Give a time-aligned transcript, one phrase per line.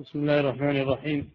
[0.00, 1.30] بسم الله الرحمن الرحيم.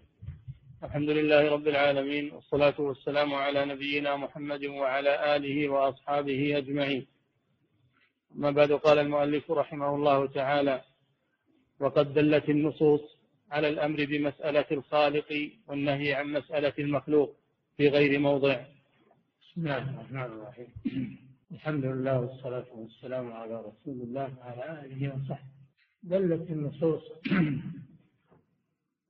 [0.84, 7.06] الحمد لله رب العالمين والصلاة والسلام على نبينا محمد وعلى آله وأصحابه أجمعين.
[8.36, 10.82] أما بعد قال المؤلف رحمه الله تعالى
[11.80, 13.02] وقد دلت النصوص
[13.52, 17.36] على الأمر بمسألة الخالق والنهي عن مسألة المخلوق
[17.78, 18.56] في غير موضع.
[19.42, 20.70] بسم الله الرحمن الرحيم.
[21.52, 25.54] الحمد لله والصلاة والسلام على رسول الله وعلى آله وصحبه.
[26.04, 27.04] دلت النصوص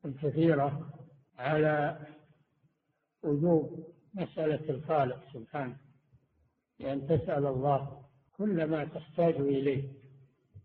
[0.06, 0.90] الكثيرة
[1.38, 2.00] على
[3.24, 5.78] وجوب مسألة الخالق سبحانه
[6.80, 8.06] بأن تسأل الله
[8.38, 9.84] كل ما تحتاج إليه.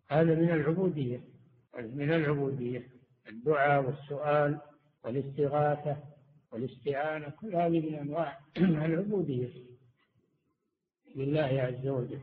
[0.09, 1.21] هذا من العبودية
[1.79, 2.89] من العبودية.
[3.29, 4.61] الدعاء والسؤال
[5.05, 5.97] والاستغاثة
[6.53, 9.49] والاستعانة كل هذه من أنواع العبودية.
[11.17, 12.21] لله عز وجل.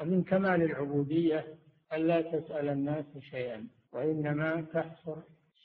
[0.00, 1.54] ومن كمال العبودية
[1.92, 5.16] ألا تسأل الناس شيئا وإنما تحصر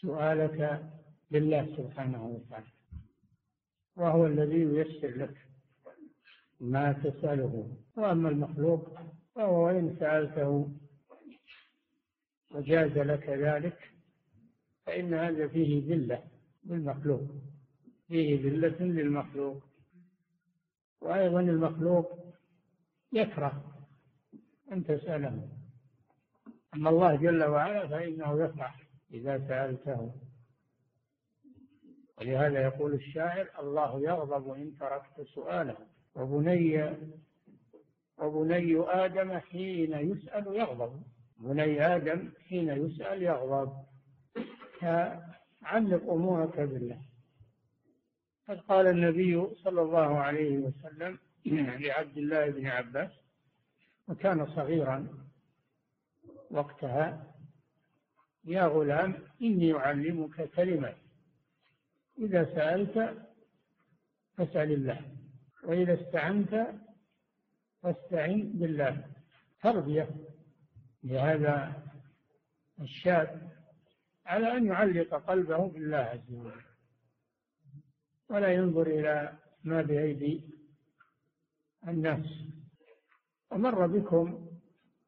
[0.02, 0.90] سؤالك
[1.32, 2.66] لله سبحانه وتعالى
[3.96, 5.38] وهو الذي ييسر لك
[6.60, 9.00] ما تسأله وأما المخلوق
[9.36, 10.72] فهو وإن سألته
[12.52, 13.92] وجاز لك ذلك
[14.86, 16.24] فإن هذا فيه ذلة
[16.66, 17.22] للمخلوق
[18.08, 19.64] فيه ذلة للمخلوق
[21.02, 22.34] وأيضا المخلوق
[23.14, 23.86] يكره
[24.72, 25.50] أن تسأله
[26.74, 30.16] أما الله جل وعلا فإنه يفرح إذا سألته.
[32.18, 35.78] ولهذا يقول الشاعر الله يغضب إن تركت سؤاله.
[36.16, 36.94] وبني
[38.18, 41.04] وبني آدم حين يسأل يغضب.
[41.38, 43.74] بني آدم حين يسأل يغضب.
[44.80, 47.02] فعلق أمورك بالله.
[48.50, 53.12] قد قال النبي صلى الله عليه وسلم لعبد الله بن عباس
[54.08, 55.08] وكان صغيرا
[56.52, 57.36] وقتها
[58.48, 60.98] يا غلام إني أعلمك كلمات
[62.18, 63.18] إذا سألت
[64.38, 65.02] فاسأل الله
[65.64, 66.68] وإذا استعنت
[67.82, 69.06] فاستعن بالله.
[69.62, 70.10] تربية
[71.04, 71.84] لهذا
[72.82, 73.52] الشاب
[74.26, 76.62] على أن يعلق قلبه بالله عز وجل.
[78.30, 79.34] ولا ينظر إلى
[79.64, 80.42] ما بأيدي
[81.88, 82.26] الناس.
[83.52, 84.48] ومر بكم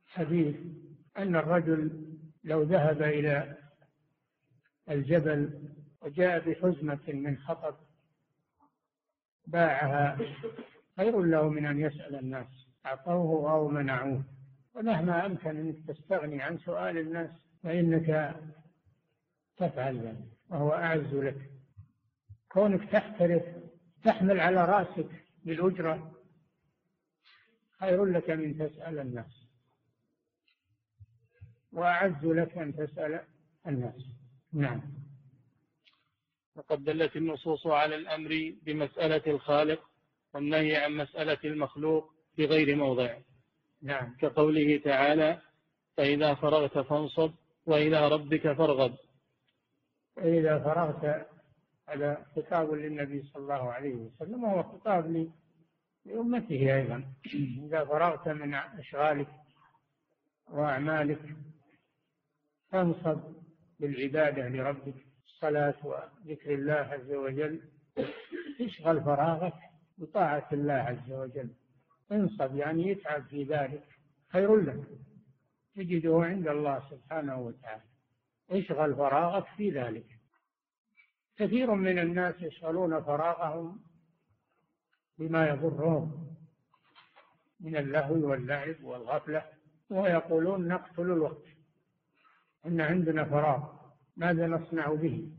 [0.08, 0.56] حديث
[1.18, 2.09] أن الرجل
[2.44, 3.58] لو ذهب إلى
[4.90, 5.70] الجبل
[6.02, 7.76] وجاء بحزمة من حطب
[9.48, 10.18] باعها
[10.98, 12.48] خير له من أن يسأل الناس.
[12.86, 14.24] أعطوه أو منعوه.
[14.74, 17.30] ومهما أمكن أنك تستغني عن سؤال الناس
[17.64, 18.36] فإنك
[19.58, 20.18] تفعل ذلك
[20.50, 21.52] وهو أعز لك.
[22.50, 23.44] كونك تحترف
[24.04, 25.10] تحمل على رأسك
[25.44, 26.12] بالأجرة
[27.80, 29.39] خير لك من تسأل الناس.
[31.74, 33.22] وأعز لك أن تسأل
[33.68, 34.06] الناس.
[34.54, 34.82] نعم.
[36.56, 39.82] وقد دلت النصوص على الأمر بمسألة الخالق
[40.34, 43.18] والنهي عن مسألة المخلوق في غير موضع.
[43.82, 44.16] نعم.
[44.20, 45.42] كقوله تعالى
[45.98, 47.32] فإذا فرغت فانصب
[47.66, 48.96] وإلى ربك فارغب.
[50.16, 51.28] فإذا فرغت
[51.90, 55.32] هذا خطاب للنبي صلى الله عليه وسلم وهو خطاب
[56.06, 57.14] لأمته أيضا.
[57.66, 59.28] إذا فرغت من أشغالك
[60.48, 61.20] وأعمالك
[62.72, 63.20] فانصب
[63.80, 67.62] بالعبادة لربك الصلاة وذكر الله عز وجل.
[68.62, 69.54] اشغل فراغك
[69.98, 71.50] بطاعة الله عز وجل.
[72.12, 73.84] انصب يعني يتعب في ذلك.
[74.32, 74.84] خير لك.
[75.76, 77.84] تجده عند الله سبحانه وتعالى.
[78.52, 80.20] اشغل فراغك في ذلك.
[81.38, 83.82] كثير من الناس يشغلون فراغهم
[85.18, 86.36] بما يضرهم
[87.60, 89.46] من اللهو واللعب والغفلة
[89.90, 91.49] ويقولون نقتل الوقت.
[92.66, 93.80] إن عندنا فراغ
[94.18, 95.32] ماذا نصنع به؟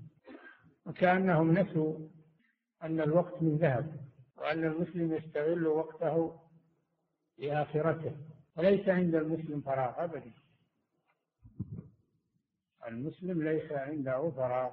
[0.86, 1.98] وكأنهم نسوا
[2.82, 4.00] أن الوقت من ذهب
[4.36, 6.40] وأن المسلم يستغل وقته
[7.38, 8.16] لآخرته
[8.56, 10.32] وليس عند المسلم فراغ أبدا.
[12.88, 14.70] المسلم ليس عنده فراغ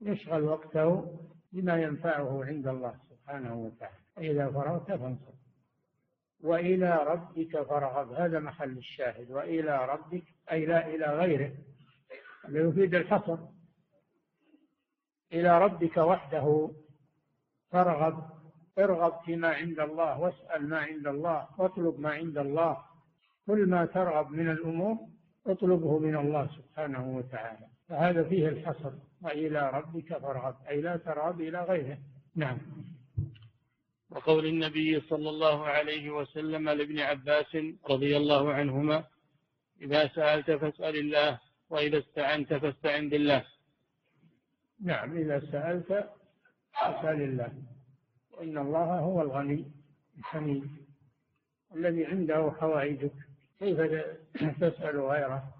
[0.00, 1.18] يشغل وقته
[1.52, 3.94] بما ينفعه عند الله سبحانه وتعالى.
[4.16, 5.34] فإذا فرغت فانصب
[6.40, 8.12] وإلى ربك فارغب.
[8.12, 9.30] هذا محل الشاهد.
[9.30, 11.52] وإلى ربك أي لا إلى غيره.
[12.48, 13.38] هذا يفيد الحصر.
[15.32, 16.70] إلى ربك وحده.
[17.70, 18.30] فارغب.
[18.78, 20.20] ارغب فيما عند الله.
[20.20, 21.48] واسأل ما عند الله.
[21.58, 22.84] واطلب ما عند الله.
[23.46, 24.96] كل ما ترغب من الأمور
[25.46, 27.66] اطلبه من الله سبحانه وتعالى.
[27.88, 28.92] فهذا فيه الحصر.
[29.22, 30.56] وإلى ربك فارغب.
[30.68, 31.98] أي لا ترغب إلى غيره.
[32.36, 32.58] نعم.
[34.10, 37.56] وقول النبي صلى الله عليه وسلم لابن عباس
[37.90, 39.04] رضي الله عنهما
[39.80, 41.38] إذا سألت فاسأل الله
[41.70, 43.44] وإذا استعنت فاستعن بالله.
[44.80, 46.10] نعم إذا سألت
[46.72, 47.52] فاسأل الله
[48.30, 49.72] وإن الله هو الغني
[50.18, 50.70] الحميد.
[51.74, 53.12] الذي عنده حوائجك.
[53.58, 53.80] كيف
[54.60, 55.54] تسأل غيره؟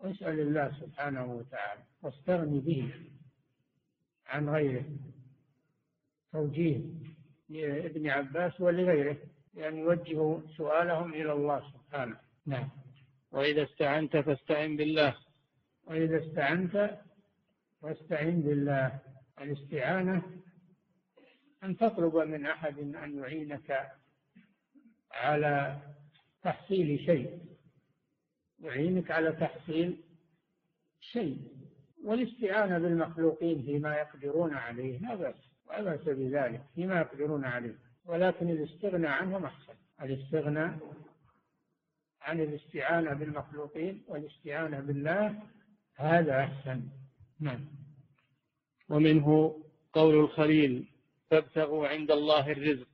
[0.00, 1.82] واسأل الله سبحانه وتعالى.
[2.02, 2.94] واستغني به
[4.26, 4.84] عن غيره.
[6.32, 6.80] توجيه
[7.48, 9.16] لابن عباس ولغيره.
[9.54, 12.16] لأن يوجهوا سؤالهم إلى الله سبحانه.
[12.46, 12.81] نعم.
[13.32, 15.16] وإذا استعنت فاستعن بالله.
[15.84, 16.98] وإذا استعنت
[17.82, 18.98] فاستعن بالله.
[19.40, 20.22] الاستعانة
[21.64, 23.90] أن تطلب من أحد أن يعينك
[25.10, 25.80] على
[26.42, 27.38] تحصيل شيء.
[28.60, 30.04] يعينك على تحصيل
[31.00, 31.52] شيء.
[32.04, 35.34] والاستعانة بالمخلوقين فيما يقدرون عليه لا بأس.
[35.68, 37.74] لا بأس بذلك فيما يقدرون عليه.
[38.04, 39.74] ولكن الاستغناء عنهم أحسن.
[40.02, 40.78] الاستغناء
[42.22, 45.42] عن الاستعانة بالمخلوقين والاستعانة بالله
[45.96, 46.82] هذا أحسن.
[47.40, 47.64] نعم.
[48.88, 49.58] ومنه
[49.92, 50.88] قول الخليل
[51.30, 52.88] فابتغوا عند الله الرزق.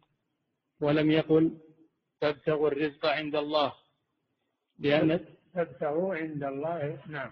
[0.80, 1.58] ولم يقل
[2.20, 3.72] فابتغوا الرزق عند الله.
[4.78, 7.30] لأن فابتغوا عند الله نعم.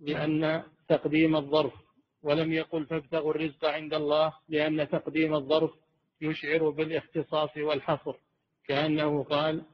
[0.00, 1.74] لأن تقديم الظرف.
[2.22, 4.32] ولم يقل فابتغوا الرزق عند الله.
[4.48, 5.70] لأن تقديم الظرف
[6.20, 8.16] يشعر بالإختصاص والحصر.
[8.64, 9.64] كأنه قال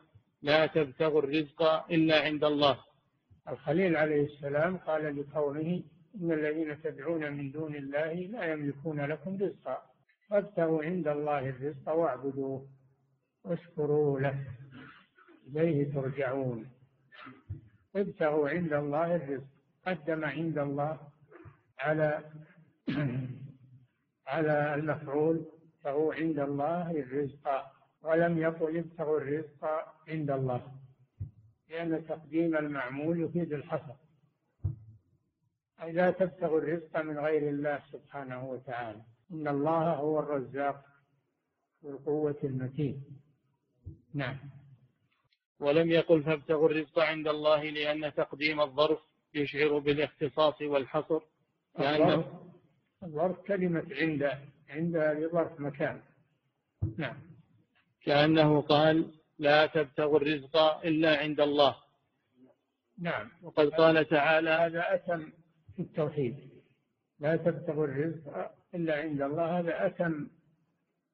[0.46, 2.78] لا تبتغوا الرزق إلا عند الله.
[3.48, 5.82] الخليل عليه السلام قال لقومه
[6.20, 9.82] إن الذين تدعون من دون الله لا يملكون لكم رزقا
[10.28, 12.66] فابتغوا عند الله الرزق واعبدوه
[13.44, 14.44] واشكروا له.
[15.48, 16.70] إليه ترجعون.
[17.96, 19.48] ابتغوا عند الله الرزق.
[19.86, 20.98] قدم عند الله
[21.78, 22.24] على
[24.32, 25.44] على المفعول
[25.84, 27.75] فهو عند الله الرزق.
[28.02, 29.64] ولم يقل ابتغوا الرزق
[30.08, 30.62] عند الله.
[31.68, 33.94] لأن تقديم المعمول يفيد الحصر.
[35.82, 39.02] أي لا تبتغوا الرزق من غير الله سبحانه وتعالى.
[39.32, 40.84] إن الله هو الرزاق
[41.84, 43.04] ذو القوة المتين.
[44.14, 44.36] نعم.
[45.60, 49.00] ولم يقل فابتغوا الرزق عند الله لأن تقديم الظرف
[49.34, 51.20] يشعر بالاختصاص والحصر.
[51.78, 52.24] لأنه
[53.02, 54.22] الظرف كلمة عند
[54.68, 56.02] عند لظرف مكان.
[56.98, 57.35] نعم.
[58.06, 61.76] كأنه قال لا تبتغوا الرزق إلا عند الله.
[62.98, 63.30] نعم.
[63.42, 65.32] وقد قال تعالى هذا أتم
[65.76, 66.50] في التوحيد.
[67.18, 70.28] لا تبتغوا الرزق إلا عند الله هذا أتم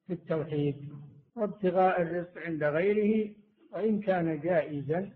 [0.07, 0.89] في التوحيد.
[1.35, 3.35] وابتغاء الرزق عند غيره
[3.71, 5.13] وإن كان جائزا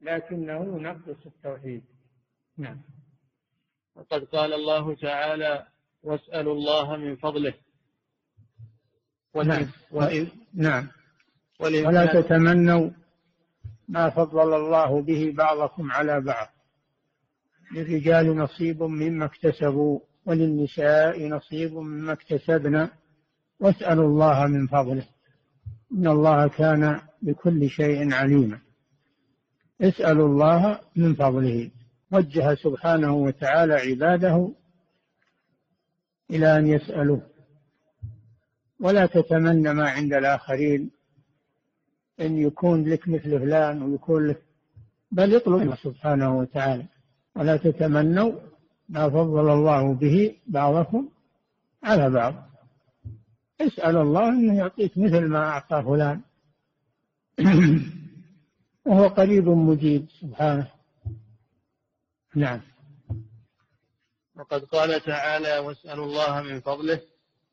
[0.00, 1.84] لكنه ينقص التوحيد.
[2.58, 2.82] نعم.
[3.94, 5.66] وقد قال الله تعالى
[6.02, 7.54] واسألوا الله من فضله.
[9.34, 9.66] نعم.
[9.90, 10.88] وإن نعم.
[11.60, 12.90] ولا تتمنوا
[13.88, 16.48] ما فضل الله به بعضكم على بعض.
[17.74, 22.88] للرجال نصيب مما اكتسبوا وللنساء نصيب مما اكتسبن.
[23.60, 25.06] واسألوا الله من فضله.
[25.92, 28.58] إن الله كان بكل شيء عليما.
[29.80, 31.70] اسألوا الله من فضله.
[32.12, 34.52] وجه سبحانه وتعالى عباده
[36.30, 37.33] إلى أن يسألوه.
[38.80, 40.90] ولا تتمنى ما عند الآخرين
[42.20, 44.42] أن يكون لك مثل فلان ويكون لك
[45.10, 46.86] بل اطلب سبحانه وتعالى.
[47.36, 48.32] ولا تتمنوا
[48.88, 51.08] ما فضل الله به بعضكم
[51.82, 52.34] على بعض.
[53.60, 56.20] اسأل الله أنه يعطيك مثل ما أعطى فلان.
[58.86, 60.68] وهو قريب مجيب سبحانه.
[62.34, 62.60] نعم.
[64.36, 67.00] وقد قال تعالى واسألوا الله من فضله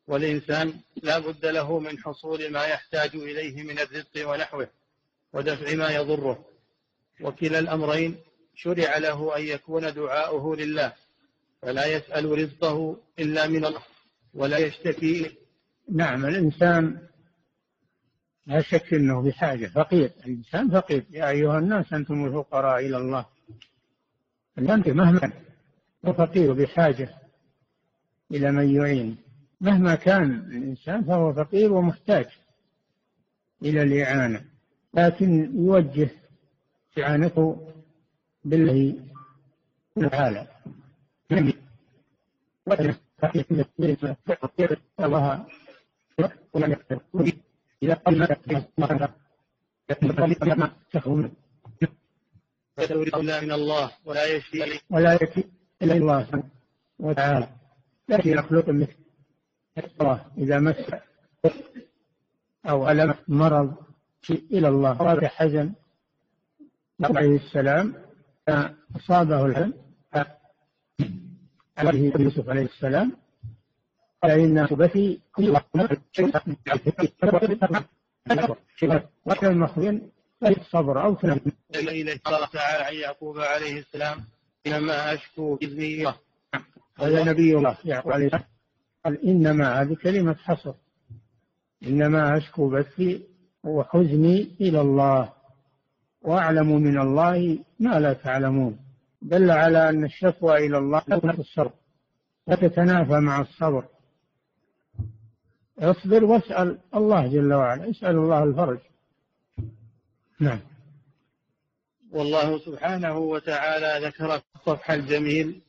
[0.08, 4.70] والإنسان لا بد له من حصول ما يحتاج إليه من الرزق ونحوه
[5.34, 6.46] ودفع ما يضره.
[7.22, 8.15] وكلا الأمرين
[8.55, 10.93] شرع له أن يكون دعاؤه لله
[11.62, 13.84] فلا يسأل رزقه إلا من الله
[14.34, 15.38] ولا يشتكي
[15.91, 17.08] نعم الإنسان
[18.48, 21.05] لا شك أنه بحاجة فقير الإنسان فقير.
[21.12, 23.25] يا أيها الناس أنتم الفقراء إلى الله.
[24.58, 25.31] أنت مهما
[26.03, 27.10] فقير بحاجة
[28.31, 29.17] إلى من يعين
[29.62, 32.25] مهما كان الإنسان فهو فقير ومحتاج
[33.63, 34.46] إلى الإعانة
[34.94, 36.10] لكن يوجه
[37.00, 37.72] إعانته
[38.46, 38.96] بالله
[40.10, 40.48] تعالى.
[41.32, 41.53] الله.
[42.68, 42.75] ما
[52.86, 53.91] إلا من الله
[54.89, 55.44] ولا يشفي.
[55.82, 56.44] إلا الله
[57.00, 57.50] وتعالى.
[58.08, 59.00] لا يشفي مخلوق مثل
[59.77, 60.75] الله إذا مس
[62.65, 63.75] أو ألم مرض
[64.29, 64.91] إلى الله.
[65.01, 65.73] أراد حزن.
[67.03, 67.95] عليه السلام.
[68.47, 69.73] فأصابه الحزن.
[71.77, 73.17] عليه يوسف عليه السلام.
[74.23, 75.21] قال إن بثي
[79.25, 80.11] وكان المخزين
[80.43, 81.39] الصبر أو تنام
[81.75, 84.17] إليه قال تعالى عن يعقوب عليه السلام
[84.67, 86.13] إنما أشكو إذني
[86.97, 88.50] هذا نبي الله يعقوب عليه السلام.
[89.05, 90.74] قال إنما هذه كلمة حصر.
[91.84, 93.27] إنما أشكو بثي
[93.63, 95.34] وحزني إلى الله
[96.22, 98.79] وأعلم من الله ما لا تعلمون.
[99.22, 101.72] دل على أن الشكوى إلى الله لا الصبر
[102.48, 103.86] لا تتنافى مع الصبر.
[105.79, 108.79] اصبر واسأل الله جل وعلا اسأل الله الفرج.
[110.39, 110.60] نعم.
[112.12, 115.62] والله سبحانه وتعالى ذكر الصفح الجميل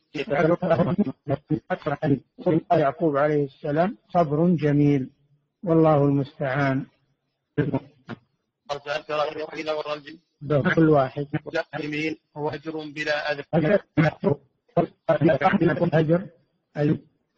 [2.73, 5.11] يعقوب عليه السلام صبر جميل
[5.62, 6.87] والله المستعان.
[10.75, 11.28] كل واحد.
[11.78, 13.42] جميل هو أجر بلا أذى
[15.95, 16.26] أجر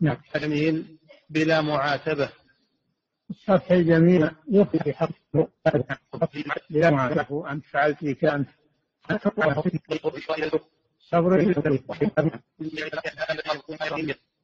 [0.00, 0.98] نعم جميل
[1.30, 2.28] بلا معاتبة.
[3.30, 5.48] الصفح الجميل يخفي حقه.
[6.70, 7.50] بلا معاتبة.
[7.52, 8.48] أنت فعلت بك أنت.
[11.10, 11.54] صبر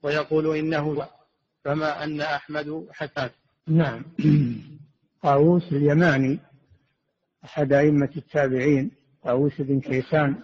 [0.03, 1.09] ويقول إنه
[1.65, 3.31] فما أن أحمد حسن
[3.67, 4.03] نعم.
[5.23, 6.39] طاووس اليماني
[7.45, 8.91] أحد أئمة التابعين
[9.23, 10.43] طاووس بن كيسان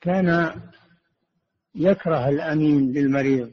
[0.00, 0.60] كان
[1.74, 3.52] يكره الأمين للمريض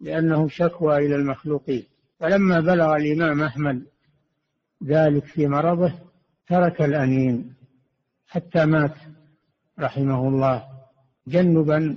[0.00, 1.84] لأنه شكوى إلى المخلوقين.
[2.20, 3.86] فلما بلغ الإمام أحمد
[4.84, 5.92] ذلك في مرضه
[6.48, 7.54] ترك الأنين
[8.26, 8.94] حتى مات.
[9.80, 10.68] رحمه الله
[11.26, 11.96] جنبا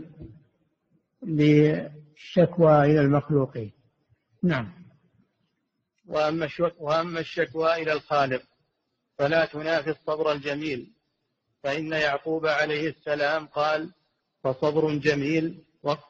[1.24, 3.71] للشكوى إلى المخلوقين.
[4.43, 4.71] نعم.
[6.07, 8.43] وأما وأما الشكوى إلى الخالق
[9.17, 10.93] فلا تنافي الصبر الجميل.
[11.63, 13.91] فإن يعقوب عليه السلام قال
[14.43, 15.63] فصبر جميل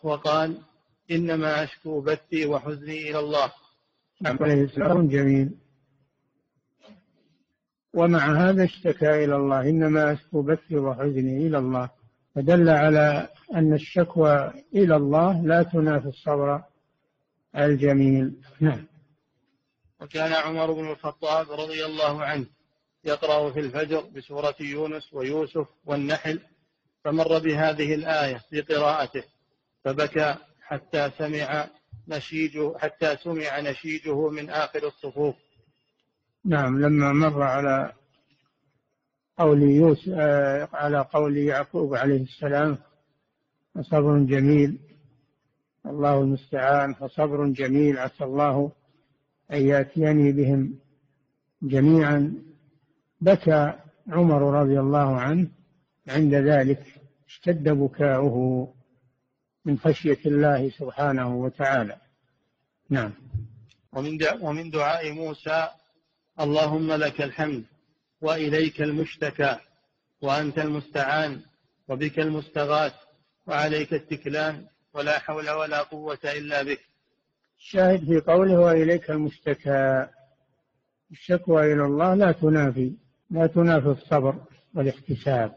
[0.04, 0.62] وقال
[1.12, 3.52] إنما أشكو بثي وحزني إلى الله.
[4.26, 5.69] عليه السلام جميل.
[7.94, 11.90] ومع هذا اشتكى إلى الله إنما أشكو بثي وحزني إلى الله.
[12.36, 16.64] فدل على أن الشكوى إلى الله لا تنافي الصبر
[17.56, 18.34] الجميل.
[18.60, 18.86] نعم.
[20.02, 22.46] وكان عمر بن الخطاب رضي الله عنه
[23.04, 26.40] يقرأ في الفجر بسورة يونس ويوسف والنحل
[27.04, 29.24] فمر بهذه الآية في قراءته
[29.84, 31.68] فبكى حتى سمع
[32.08, 35.36] نشيجه حتى سمع نشيجه من آخر الصفوف.
[36.46, 37.94] نعم لما مر على
[39.38, 42.78] قول يوسف آه، على قول يعقوب عليه السلام
[43.76, 44.80] فصبر جميل
[45.86, 48.72] الله المستعان فصبر جميل عسى الله
[49.52, 50.80] أن يأتيني بهم
[51.62, 52.34] جميعا.
[53.22, 53.74] بكى
[54.10, 55.48] عمر رضي الله عنه
[56.08, 56.84] عند ذلك
[57.28, 58.68] اشتد بكاؤه
[59.66, 61.98] من خشية الله سبحانه وتعالى.
[62.90, 63.12] نعم.
[63.94, 65.70] ومن ومن دعاء موسى
[66.40, 67.64] اللهم لك الحمد
[68.22, 69.58] وإليك المشتكى
[70.22, 71.42] وأنت المستعان
[71.90, 72.94] وبك المستغاث
[73.48, 76.80] وعليك التكلان ولا حول ولا قوة إلا بك.
[77.58, 80.08] الشاهد في قوله وإليك المشتكى
[81.12, 82.94] الشكوى إلى الله لا تنافي
[83.32, 84.36] لا تنافي الصبر
[84.76, 85.56] والاحتساب.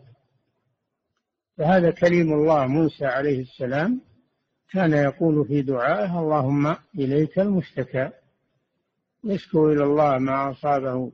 [1.58, 4.00] فهذا كليم الله موسى عليه السلام
[4.72, 8.10] كان يقول في دعائه اللهم إليك المشتكى.
[9.24, 11.12] يشكو إلى الله ما أصابه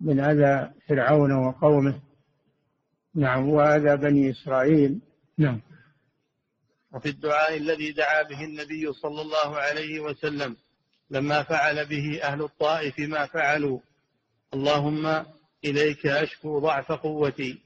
[0.00, 2.00] من أذى فرعون وقومه.
[3.14, 5.00] نعم وأذى بني إسرائيل.
[5.38, 5.60] نعم.
[6.92, 10.56] وفي الدعاء الذي دعا به النبي صلى الله عليه وسلم
[11.10, 13.78] لما فعل به أهل الطائف ما فعلوا.
[14.54, 15.24] اللهم
[15.64, 17.58] إليك أشكو ضعف قوتي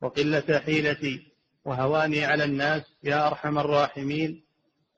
[0.00, 1.26] وقلة حيلتي
[1.64, 4.42] وهواني على الناس يا أرحم الراحمين.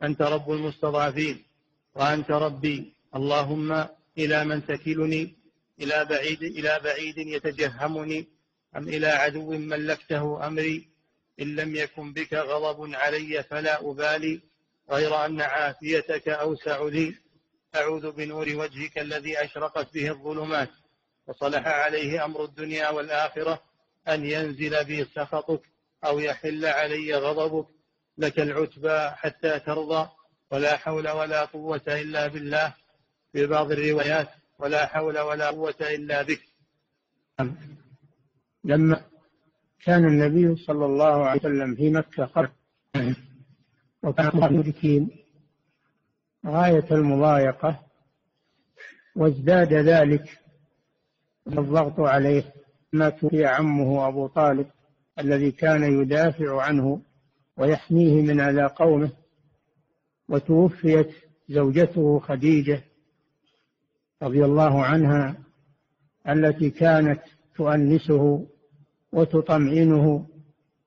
[0.02, 1.45] أنت رب المستضعفين
[1.95, 5.35] وأنت ربي اللهم إلى من تكلني
[5.80, 8.28] إلى بعيد إلى بعيد يتجهمني
[8.76, 10.88] أم إلى عدو ملكته أمري
[11.40, 14.40] إن لم يكن بك غضب علي فلا أبالي
[14.90, 17.14] غير أن عافيتك أوسع لي.
[17.76, 20.71] أعوذ بنور وجهك الذي أشرقت به الظلمات
[21.26, 23.62] وصلح عليه أمر الدنيا والآخرة
[24.09, 25.62] أن ينزل بي سخطك
[26.04, 27.66] أو يحل علي غضبك.
[28.18, 30.09] لك العتبى حتى ترضى
[30.50, 32.83] ولا حول ولا قوة إلا بالله.
[33.34, 36.40] في بعض الروايات ولا حول ولا قوة إلا بك.
[38.64, 39.00] لما
[39.84, 42.48] كان النبي صلى الله عليه وسلم في مكة قبل
[44.02, 45.10] وكان المشركين
[46.46, 47.80] غاية المضايقة
[49.16, 50.38] وازداد ذلك
[51.46, 52.52] الضغط عليه
[52.92, 54.66] ما توفي عمه أبو طالب
[55.18, 57.00] الذي كان يدافع عنه
[57.56, 59.10] ويحميه من أذى قومه
[60.28, 61.10] وتوفيت
[61.48, 62.84] زوجته خديجة
[64.25, 65.37] رضي الله عنها
[66.28, 67.21] التي كانت
[67.57, 68.47] تؤنسه
[69.12, 70.26] وتطمئنه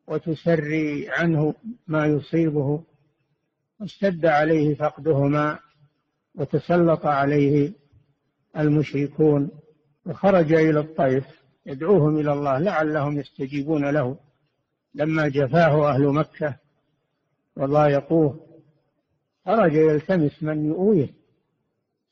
[0.08, 1.54] وتسري عنه
[1.88, 2.84] ما يصيبه
[3.82, 5.60] اشتد عليه فقدهما
[6.36, 7.74] وتسلط عليه
[8.58, 9.50] المشركون
[10.06, 11.26] وخرج إلى الطيف
[11.66, 14.18] يدعوهم إلى الله لعلهم يستجيبون له.
[14.96, 16.56] لما جفاه أهل مكة
[17.58, 18.48] وضايقوه
[19.46, 21.27] خرج يلتمس من يؤويه.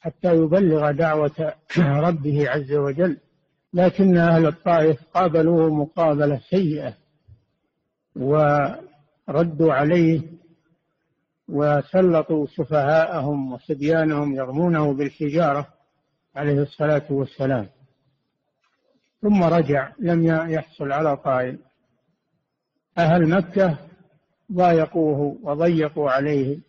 [0.05, 3.17] حتى يبلغ دعوة ربه عز وجل.
[3.74, 6.93] لكن أهل الطائف قابلوه مقابلة سيئة
[8.15, 10.21] وردوا عليه
[11.50, 15.67] وسلطوا سفهاءهم وصبيانهم يرمونه بالحجارة
[16.35, 17.67] عليه الصلاة والسلام.
[19.21, 21.59] ثم رجع لم يحصل على طائل
[22.97, 23.77] أهل مكة
[24.51, 26.59] ضايقوه وضيقوا عليه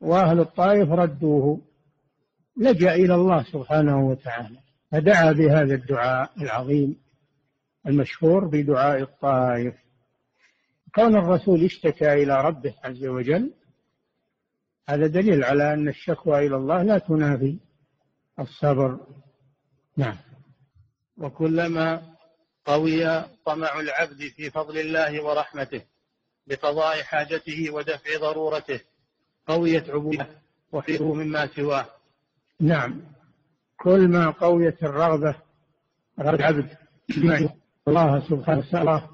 [0.00, 1.60] وأهل الطائف ردوه.
[2.60, 4.58] لجأ إلى الله سبحانه وتعالى
[4.92, 6.96] فدعا بهذا الدعاء العظيم
[7.86, 9.74] المشهور بدعاء الطائف.
[10.94, 13.52] كون الرسول اشتكى إلى ربه عز وجل
[14.88, 17.58] هذا دليل على أن الشكوى إلى الله لا تنافي
[18.38, 19.00] الصبر.
[19.96, 20.16] نعم.
[21.18, 22.02] وكلما
[22.64, 25.82] قوي طمع العبد في فضل الله ورحمته
[26.46, 28.80] بقضاء حاجته ودفع ضرورته
[29.46, 30.26] قويت عبوده
[30.72, 31.99] وحيده مما سواه.
[32.60, 33.00] نعم.
[33.76, 35.34] كل ما قويت الرغبة
[36.20, 36.68] رغبة العبد.
[37.88, 39.08] الله سبحانه وتعالى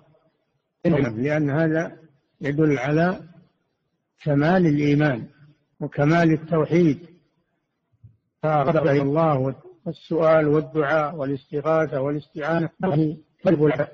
[1.10, 1.96] لأن هذا
[2.40, 3.20] يدل على
[4.22, 5.28] كمال الإيمان
[5.80, 7.06] وكمال التوحيد.
[8.42, 9.54] فرغب الله
[9.86, 12.70] والسؤال والدعاء والاستغاثة والاستعانة.
[13.44, 13.88] قلب العبد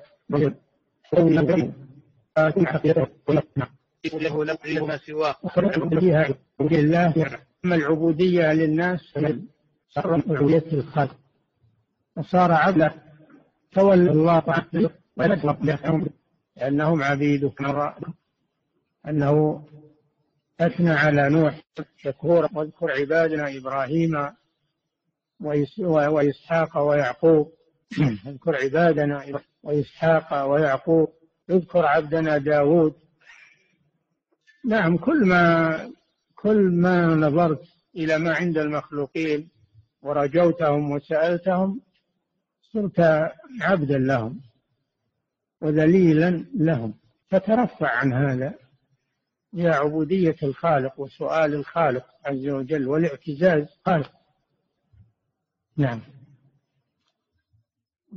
[4.75, 5.37] له ما سواه.
[6.01, 6.29] فيها
[6.61, 7.13] لله
[7.65, 9.01] أما العبودية للناس
[9.89, 11.17] صار عبودية الخلق
[12.17, 12.95] وصار عبدا
[13.73, 16.07] تولى الله طاعته ويطلب لهم.
[16.57, 17.53] لأنهم عبيده
[19.09, 19.65] أنه
[20.61, 21.61] أثنى على نوح.
[21.97, 24.31] شكورا واذكر عبادنا إبراهيم
[26.09, 27.53] وإسحاق ويعقوب.
[28.27, 31.09] اذكر عبادنا وإسحاق ويعقوب.
[31.51, 32.95] اذكر عبدنا داود
[34.65, 35.93] نعم كل ما
[36.43, 37.63] كل ما نظرت
[37.97, 39.49] إلى ما عند المخلوقين
[40.03, 41.81] ورجوتهم وسألتهم
[42.73, 43.01] صرت
[43.61, 44.41] عبدا لهم
[45.61, 46.95] وذليلا لهم.
[47.31, 48.55] فترفع عن هذا
[49.55, 54.13] إلى عبودية الخالق وسؤال الخالق عز وجل والاعتزاز خالق.
[55.77, 56.01] نعم.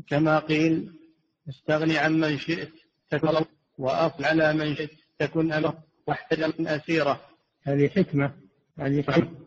[0.08, 0.94] كما قيل
[1.50, 2.74] استغني عن من شئت
[3.10, 3.46] تكرم
[3.78, 7.35] وأفل على من شئت تكن أمر واحتج من أسيرة.
[7.66, 8.34] هذه حكمة
[8.80, 9.46] هذه حكمة.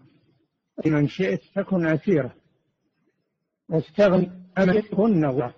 [0.87, 2.35] من شئت تكن أسيرة
[3.69, 5.55] واستغني عن تكن نظرة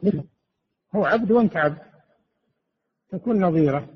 [0.94, 1.78] هو عبد وأنت عبد.
[3.12, 3.88] تكن نظيرة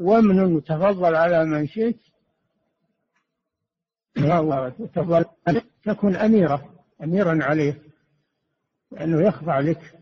[0.00, 2.00] ومن وتفضل على من شئت.
[4.94, 5.24] تفضل.
[5.84, 7.82] تكن أميرة أميرا عليه.
[8.92, 10.00] لأنه يخضع لك.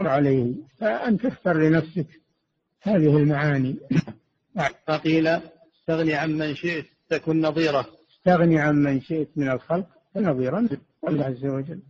[0.00, 0.54] عليه.
[0.78, 2.22] فأنت تختر لنفسك
[2.82, 3.78] هذه المعاني.
[4.86, 5.40] فقيل
[5.88, 7.86] استغني عن من شئت تكن نظيرة.
[8.10, 10.68] استغني عن من شئت من الخلق نظيرا
[11.08, 11.82] الله عز وجل.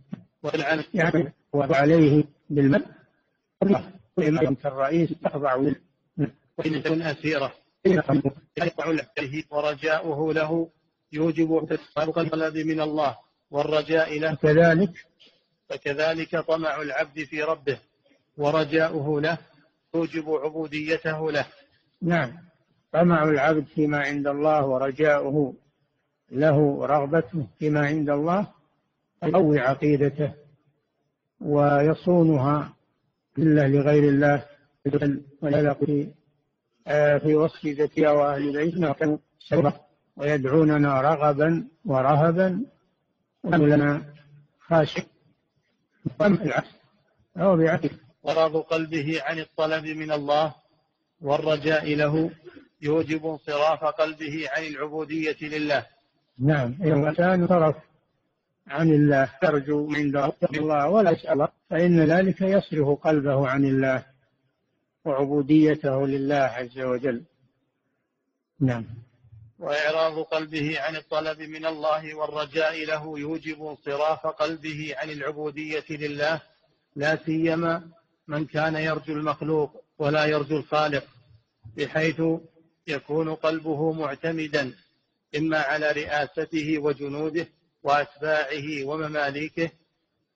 [0.93, 2.81] يعني وعليه بالمن.
[4.19, 7.53] الإمام الرئيس تخضع وإن تكن أسيرة.
[7.85, 10.69] له ورجاؤه له.
[11.11, 13.17] يوجب الطلب من الله
[13.51, 14.35] والرجاء له.
[14.35, 15.05] كذلك
[15.69, 17.79] فكذلك طمع العبد في ربه
[18.37, 19.37] ورجاؤه له.
[19.95, 21.45] يوجب عبوديته له.
[22.01, 22.48] نعم.
[22.91, 25.53] طمع العبد فيما عند الله ورجاؤه
[26.31, 28.47] له رغبته فيما عند الله
[29.23, 30.33] يقوي عقيدته
[31.41, 32.73] ويصونها
[33.37, 34.45] إلا لغير الله
[35.41, 36.07] ولذا في
[36.87, 38.93] آه، وصف زكية وأهل بيتنا
[40.17, 42.65] ويدعوننا رغبا ورهبا
[43.43, 44.03] ولنا
[44.59, 45.03] خاشع.
[46.19, 46.69] العكس؟
[48.57, 50.55] قلبه عن الطلب من الله
[51.21, 52.31] والرجاء له
[52.81, 55.85] يوجب انصراف قلبه عن العبودية لله.
[56.39, 57.75] نعم إذا الإنسان صرف
[58.67, 64.05] عن الله يرجو عند الله ولا يسأل فإن ذلك يصرف قلبه عن الله
[65.05, 67.23] وعبوديته لله عز وجل.
[68.59, 68.85] نعم.
[69.59, 76.41] وإعراض قلبه عن الطلب من الله والرجاء له يوجب انصراف قلبه عن العبودية لله
[76.95, 77.89] لا سيما
[78.27, 81.03] من كان يرجو المخلوق ولا يرجو الخالق
[81.77, 82.21] بحيث
[82.89, 84.73] يكون قلبه معتمدا
[85.37, 87.47] إما على رئاسته وجنوده
[87.83, 89.69] وأتباعه ومماليكه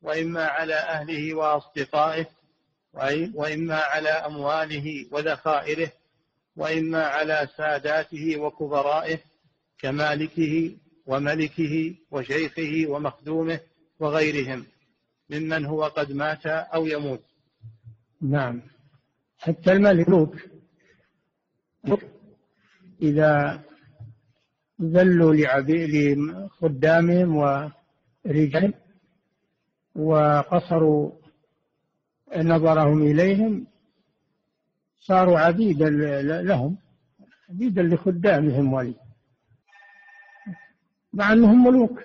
[0.01, 2.25] وإما على أهله وأصدقائه
[3.33, 5.91] وإما على أمواله وذخائره
[6.55, 9.19] وإما على ساداته وكبرائه
[9.79, 13.59] كمالكه وملكه وشيخه ومخدومه
[13.99, 14.65] وغيرهم
[15.29, 17.23] ممن هو قد مات أو يموت.
[18.21, 18.61] نعم.
[19.39, 20.35] حتى الملوك
[23.01, 23.61] إذا
[24.81, 28.73] ذلوا لخدامهم ورجال
[29.95, 31.11] وقصروا
[32.37, 33.67] نظرهم إليهم
[34.99, 35.89] صاروا عبيدا
[36.41, 36.77] لهم
[37.49, 38.95] عبيدا لخدامهم ولي
[41.13, 41.99] مع أنهم ملوك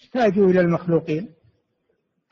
[0.00, 1.28] احتاجوا إلى المخلوقين.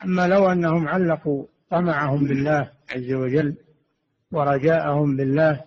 [0.03, 3.55] أما لو أنهم علقوا طمعهم بالله عز وجل
[4.31, 5.63] ورجاءهم بالله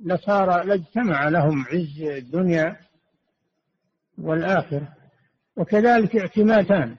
[0.00, 2.76] لصار لاجتمع لهم عز الدنيا
[4.18, 4.88] والآخرة
[5.56, 6.96] وكذلك اعتمادان.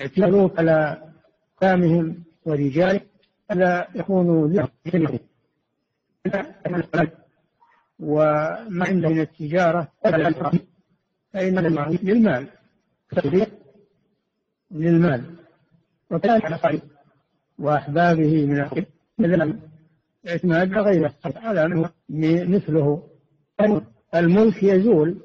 [0.00, 1.02] اعتمادوا على
[1.62, 3.00] قامهم ورجالهم
[3.50, 4.68] ألا يكونوا لهم
[7.98, 9.88] وما عنده من التجارة
[11.32, 12.48] فإن للمال.
[14.70, 15.36] للمال.
[16.10, 16.40] وكان
[17.58, 18.86] وأحبابه من الخير.
[20.28, 21.90] اعتماد غيره على
[22.48, 23.02] مثله.
[24.14, 25.22] الملك يزول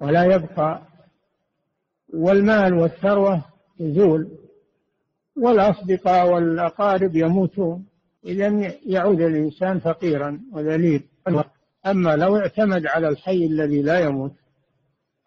[0.00, 0.82] ولا يبقى
[2.14, 3.44] والمال والثروة
[3.80, 4.28] يزول
[5.36, 7.86] والأصدقاء والأقارب يموتون.
[8.24, 11.02] إذا يعود الإنسان فقيرا وذليل.
[11.86, 14.32] أما لو اعتمد على الحي الذي لا يموت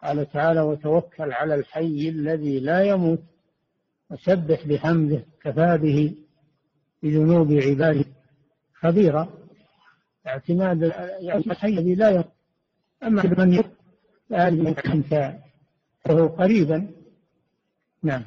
[0.02, 3.22] قال تعالى وتوكل على الحي الذي لا يموت
[4.10, 6.14] وسبح بحمده كفى به
[7.02, 8.04] بذنوب عباده
[8.74, 9.28] خبيرا
[10.26, 10.82] اعتماد
[11.20, 12.32] يعني الحي الذي لا يموت
[13.02, 13.66] أما من يموت
[16.04, 16.90] فهو قريبا.
[18.02, 18.24] نعم.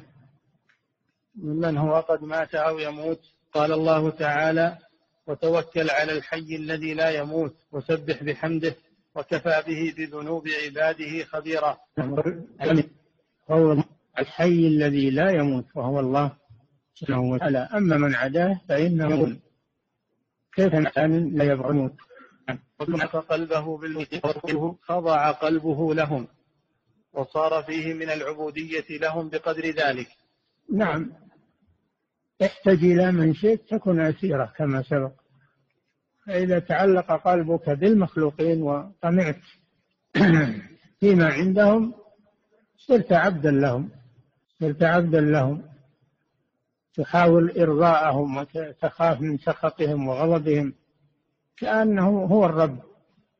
[1.34, 3.20] ممن هو قد مات أو يموت
[3.52, 4.78] قال الله تعالى
[5.26, 8.74] وتوكل على الحي الذي لا يموت وسبح بحمده
[9.14, 11.78] وكفى به بذنوب عباده خبيرا.
[13.50, 13.84] هو
[14.18, 16.41] الحي الذي لا يموت وهو الله.
[16.94, 17.58] سبحانه وتعالى.
[17.58, 19.36] أما من عداه فإنه
[20.54, 21.92] كيف إنسان لا يموت
[22.80, 24.14] وكنف قلبه بالموت
[24.82, 26.28] خضع قلبه لهم
[27.12, 30.08] وصار فيه من العبودية لهم بقدر ذلك.
[30.72, 31.12] نعم.
[32.42, 35.12] احتج إلى من شئت تكن أسيرة كما سبق.
[36.26, 39.40] فإذا تعلق قلبك بالمخلوقين وطمعت
[41.00, 41.94] فيما عندهم
[42.76, 43.90] صرت عبدا لهم.
[44.60, 45.71] صرت عبدا لهم.
[46.94, 50.74] تحاول إرضاءهم وتخاف من سخطهم وغضبهم
[51.56, 52.78] كأنه هو الرب.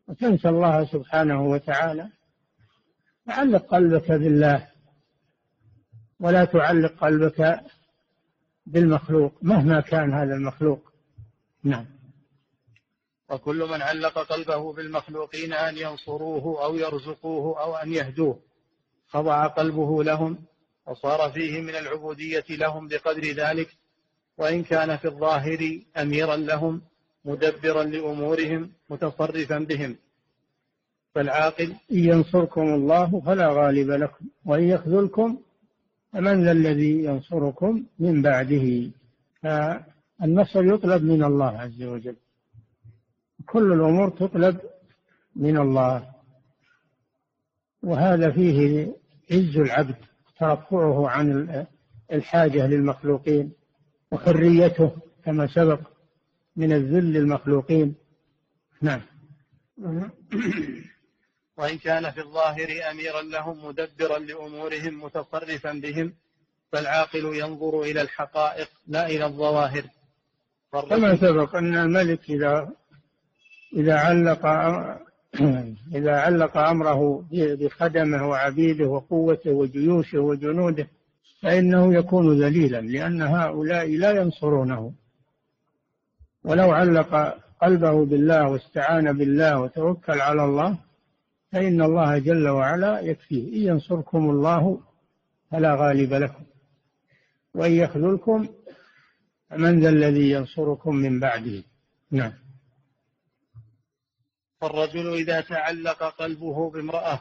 [0.08, 2.08] وتنسى الله سبحانه وتعالى.
[3.26, 4.68] تعلق قلبك بالله.
[6.20, 7.60] ولا تعلق قلبك
[8.66, 10.92] بالمخلوق مهما كان هذا المخلوق.
[11.64, 11.86] نعم.
[13.30, 18.38] وكل من علق قلبه بالمخلوقين أن ينصروه أو يرزقوه أو أن يهدوه.
[19.08, 20.38] خضع قلبه لهم.
[20.86, 23.68] وصار فيه من العبودية لهم بقدر ذلك
[24.38, 26.82] وإن كان في الظاهر أميرا لهم
[27.24, 29.96] مدبرا لأمورهم متصرفا بهم.
[31.14, 35.38] فالعاقل إن ينصركم الله فلا غالب لكم وإن يخذلكم
[36.12, 38.90] فمن ذا الذي ينصركم من بعده؟
[39.42, 42.16] فالنصر يطلب من الله عز وجل.
[43.46, 44.60] كل الأمور تطلب
[45.36, 46.12] من الله.
[47.82, 48.92] وهذا فيه
[49.30, 49.96] عز العبد.
[50.42, 51.66] ترفعه عن
[52.12, 53.52] الحاجة للمخلوقين
[54.10, 55.80] وحريته كما سبق
[56.56, 57.94] من الذل للمخلوقين.
[58.82, 59.00] نعم.
[61.58, 66.14] وإن كان في الظاهر أميرا لهم مدبرا لأمورهم متصرفا بهم
[66.72, 69.84] فالعاقل ينظر إلى الحقائق لا إلى الظواهر.
[70.72, 72.72] كما سبق أن الملك إذا
[73.76, 74.46] إذا علق
[75.94, 80.88] إذا علق أمره بخدمه وعبيده وقوته وجيوشه وجنوده
[81.42, 84.92] فإنه يكون ذليلا لأن هؤلاء لا ينصرونه.
[86.44, 90.78] ولو علق قلبه بالله واستعان بالله وتوكل على الله
[91.52, 93.48] فإن الله جل وعلا يكفيه.
[93.48, 94.80] إن ينصركم الله
[95.50, 96.44] فلا غالب لكم
[97.54, 98.48] وإن يخذلكم
[99.58, 101.62] من ذا الذي ينصركم من بعده.
[102.10, 102.32] نعم.
[104.62, 107.20] فالرجل إذا تعلق قلبه بامرأة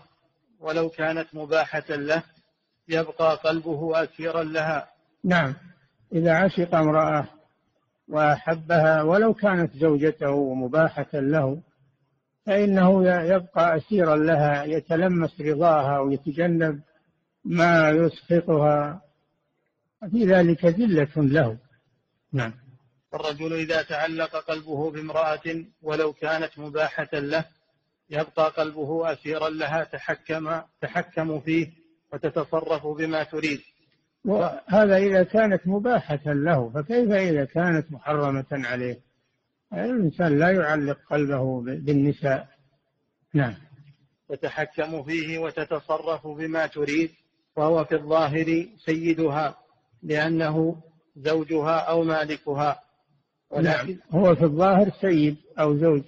[0.60, 2.24] ولو كانت مباحة له
[2.88, 4.88] يبقى قلبه أسيرا لها.
[5.24, 5.56] نعم.
[6.14, 7.28] إذا عشق امرأة
[8.08, 11.62] وأحبها ولو كانت زوجته مباحة له
[12.46, 16.82] فإنه يبقى أسيرا لها يتلمس رضاها ويتجنب
[17.46, 19.02] ما يسخطها.
[20.12, 21.58] في ذلك ذلة له.
[22.34, 22.54] نعم.
[23.14, 27.46] الرجل إذا تعلق قلبه بامرأة ولو كانت مباحة له
[28.10, 31.72] يبقى قلبه أسيرا لها تحكم تحكم فيه
[32.14, 33.62] وتتصرف بما تريد.
[34.26, 39.00] وهذا إذا كانت مباحة له فكيف إذا كانت محرمة عليه؟
[39.74, 42.48] الإنسان لا يعلق قلبه بالنساء.
[43.34, 43.54] نعم.
[44.30, 47.12] تتحكم فيه وتتصرف بما تريد
[47.56, 49.58] وهو في الظاهر سيدها
[50.04, 50.82] لأنه
[51.16, 52.91] زوجها أو مالكها.
[53.52, 56.02] ولكن هو في الظاهر سيد أو زوج.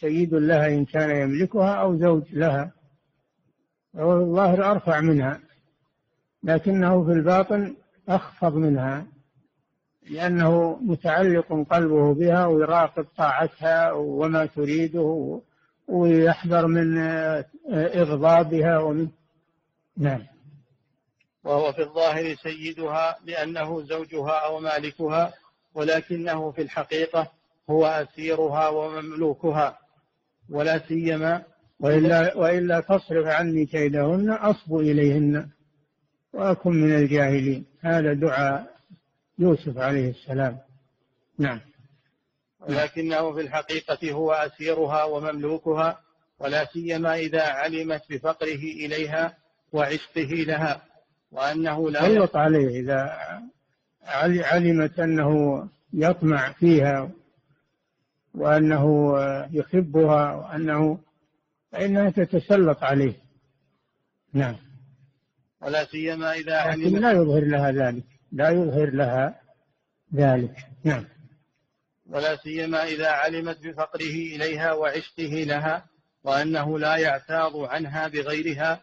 [0.00, 2.72] سيد لها إن كان يملكها أو زوج لها.
[3.96, 5.40] هو في الظاهر أرفع منها.
[6.42, 7.76] لكنه في الباطن
[8.08, 9.06] أخفض منها.
[10.10, 15.40] لأنه متعلق قلبه بها ويراقب طاعتها وما تريده
[15.88, 16.98] ويحذر من
[17.74, 19.08] إغضابها ومن
[19.96, 20.26] نعم.
[21.44, 25.34] وهو في الظاهر سيدها لأنه زوجها أو مالكها.
[25.76, 27.32] ولكنه في الحقيقة
[27.70, 29.78] هو أسيرها ومملوكها
[30.50, 31.42] ولا سيما
[31.80, 35.48] وإلا, وإلا تصرف عني كيدهن أصب إليهن
[36.32, 37.64] وأكن من الجاهلين.
[37.80, 38.76] هذا دعاء
[39.38, 40.58] يوسف عليه السلام.
[41.38, 41.60] نعم.
[42.60, 46.00] ولكنه في الحقيقة هو أسيرها ومملوكها
[46.38, 49.36] ولا سيما إذا علمت بفقره إليها
[49.72, 50.82] وعشقه لها
[51.32, 53.18] وأنه لا سلط عليه إذا
[54.06, 57.10] علمت أنه يطمع فيها
[58.34, 59.14] وأنه
[59.52, 60.98] يحبها وأنه
[61.72, 63.14] فإنها تتسلط عليه.
[64.32, 64.56] نعم.
[65.60, 67.00] ولا سيما إذا علمت.
[67.00, 68.04] لا يظهر لها ذلك.
[68.32, 69.40] لا يظهر لها
[70.14, 70.56] ذلك.
[70.84, 71.04] نعم.
[72.06, 75.86] ولا سيما إذا علمت بفقره إليها وعشقه لها
[76.24, 78.80] وأنه لا يعتاض عنها بغيرها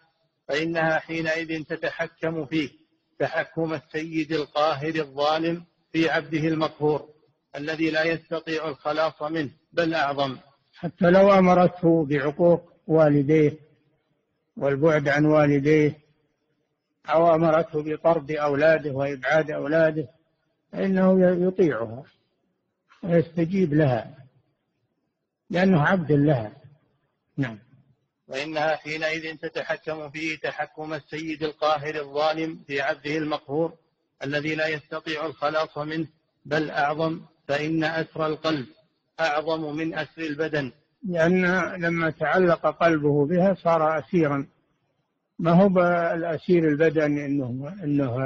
[0.47, 2.69] فإنها حينئذ تتحكم فيه.
[3.19, 7.09] تحكم السيد القاهر الظالم في عبده المقهور
[7.55, 10.37] الذي لا يستطيع الخلاص منه بل أعظم.
[10.75, 13.57] حتى لو أمرته بعقوق والديه
[14.57, 15.97] والبعد عن والديه
[17.09, 20.07] أو أمرته بطرد أولاده وإبعاد أولاده
[20.71, 22.03] فإنه يطيعها
[23.03, 24.17] ويستجيب لها
[25.49, 26.51] لأنه عبد لها.
[27.37, 27.59] نعم.
[28.33, 33.73] وإنها حينئذ تتحكم فيه تحكم السيد القاهر الظالم في عبده المقهور
[34.23, 36.07] الذي لا يستطيع الخلاص منه
[36.45, 38.65] بل أعظم فإن أسر القلب
[39.19, 40.71] أعظم من أسر البدن.
[41.09, 41.45] لأن
[41.81, 44.47] لما تعلق قلبه بها صار أسيرا.
[45.39, 45.67] ما هو
[46.13, 48.17] الأسير البدن إنه إنه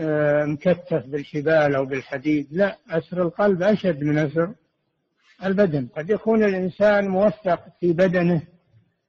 [0.00, 4.54] آه، مكتف بالحبال أو بالحديد؟ لا أسر القلب أشد من أسر
[5.44, 5.88] البدن.
[5.96, 8.42] قد يكون الإنسان موفق في بدنه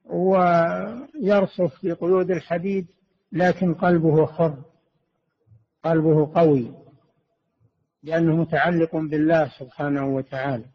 [0.10, 2.88] ويرصف في قيود الحديد
[3.32, 4.64] لكن قلبه خر
[5.84, 6.72] قلبه قوي
[8.04, 10.66] لأنه متعلق بالله سبحانه وتعالى.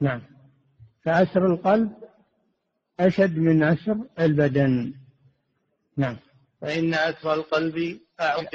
[0.00, 0.22] نعم.
[1.02, 1.92] فأسر القلب
[3.00, 4.94] أشد من أسر البدن.
[5.96, 6.16] نعم.
[6.60, 8.46] فإن أسر القلب أعظم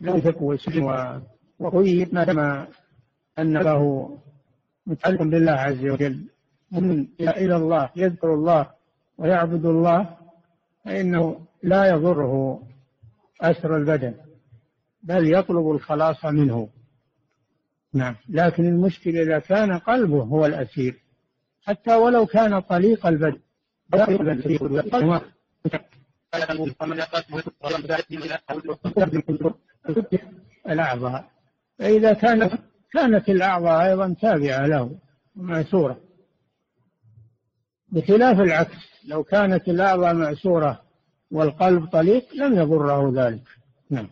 [0.00, 0.58] لو تقوى
[1.58, 2.68] وقيد ما دام
[3.38, 4.18] أن له
[4.86, 6.24] متعلق بالله عز وجل.
[6.72, 8.70] من إلى الله يذكر الله
[9.18, 10.16] ويعبد الله
[10.84, 12.62] فإنه لا يضره
[13.40, 14.14] أسر البدن
[15.02, 16.68] بل يطلب الخلاص منه.
[17.92, 18.16] نعم.
[18.28, 21.02] لكن المشكلة إذا كان قلبه هو الأسير
[21.62, 23.40] حتى ولو كان طليق البدن.
[30.68, 31.30] الأعضاء.
[31.78, 32.58] فإذا كان
[32.92, 34.98] كانت الأعضاء أيضا تابعة له
[35.36, 36.00] مأسورة
[37.88, 40.82] بخلاف العكس لو كانت الأعضاء مأسورة
[41.30, 43.48] والقلب طليق لم يضره ذلك.
[43.90, 44.08] نعم.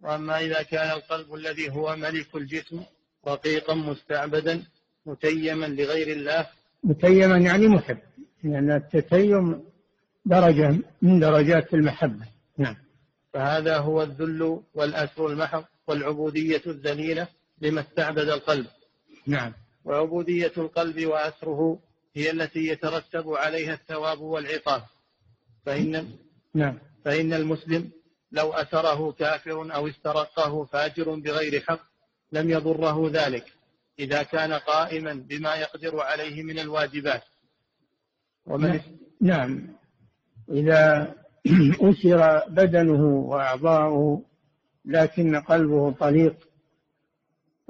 [0.00, 2.82] وأما إذا كان القلب الذي هو ملك الجسم
[3.28, 4.62] رقيقا مستعبدا
[5.06, 6.46] متيما لغير الله.
[6.84, 7.98] متيما يعني محب
[8.42, 9.64] لأن التتيم
[10.24, 12.26] درجة من درجات المحبة.
[12.58, 12.76] نعم.
[13.32, 17.28] فهذا هو الذل والأسر المحض والعبودية الذليلة.
[17.60, 18.66] لما استعبد القلب.
[19.26, 19.52] نعم.
[19.84, 21.78] وعبودية القلب وأسره
[22.14, 24.82] هي التي يترتب عليها الثواب والعقاب.
[25.66, 26.08] فإن
[26.54, 26.78] نعم.
[27.04, 27.90] فإن المسلم
[28.32, 31.80] لو أسره كافر أو استرقه فاجر بغير حق
[32.32, 33.44] لم يضره ذلك
[33.98, 37.22] إذا كان قائما بما يقدر عليه من الواجبات.
[38.46, 38.80] ومن
[39.20, 39.66] نعم.
[40.50, 41.14] إذا
[41.90, 44.22] أسر بدنه وأعضاؤه
[44.84, 46.49] لكن قلبه طليق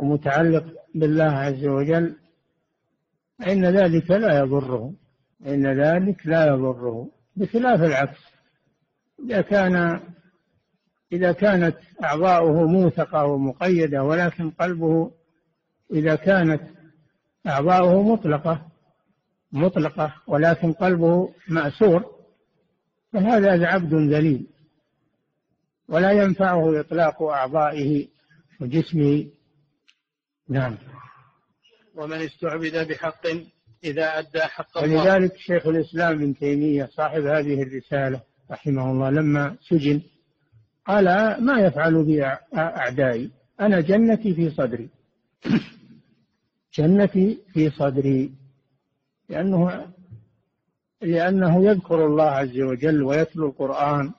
[0.03, 2.17] ومتعلق بالله عز وجل
[3.39, 4.95] فإن ذلك لا يضره.
[5.47, 7.11] إن ذلك لا يضره.
[7.37, 8.19] بخلاف العكس
[9.25, 10.01] إذا كان
[11.13, 15.11] إذا كانت أعضاؤه موثقة ومقيدة ولكن قلبه
[15.93, 16.63] إذا كانت
[17.47, 18.67] أعضاؤه مطلقة
[19.53, 22.05] مطلقة ولكن قلبه مأسور
[23.13, 24.47] فهذا عبد ذليل.
[25.89, 28.09] ولا ينفعه إطلاق أعضائه
[28.61, 29.27] وجسمه
[30.51, 30.77] نعم.
[31.95, 33.27] ومن استعبد بحق
[33.85, 35.03] إذا أدى حق الله.
[35.03, 40.01] ولذلك شيخ الإسلام ابن تيمية صاحب هذه الرسالة رحمه الله لما سجن
[40.87, 41.05] قال
[41.45, 44.89] ما يفعل بي أعدائي؟ أنا جنتي في صدري.
[46.79, 48.33] جنتي في صدري.
[49.29, 49.87] لأنه
[51.03, 54.13] لأنه يذكر الله عز وجل ويتلو القرآن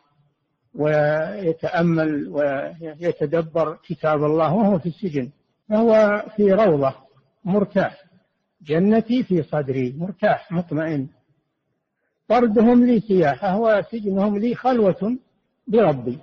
[0.75, 5.31] ويتأمل ويتدبر كتاب الله وهو في السجن.
[5.71, 6.95] فهو في روضة
[7.43, 8.03] مرتاح.
[8.61, 11.07] جنتي في صدري مرتاح مطمئن.
[12.27, 15.17] طردهم لي سياحة وسجنهم لي خلوة
[15.67, 16.19] بربي.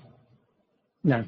[1.04, 1.26] نعم.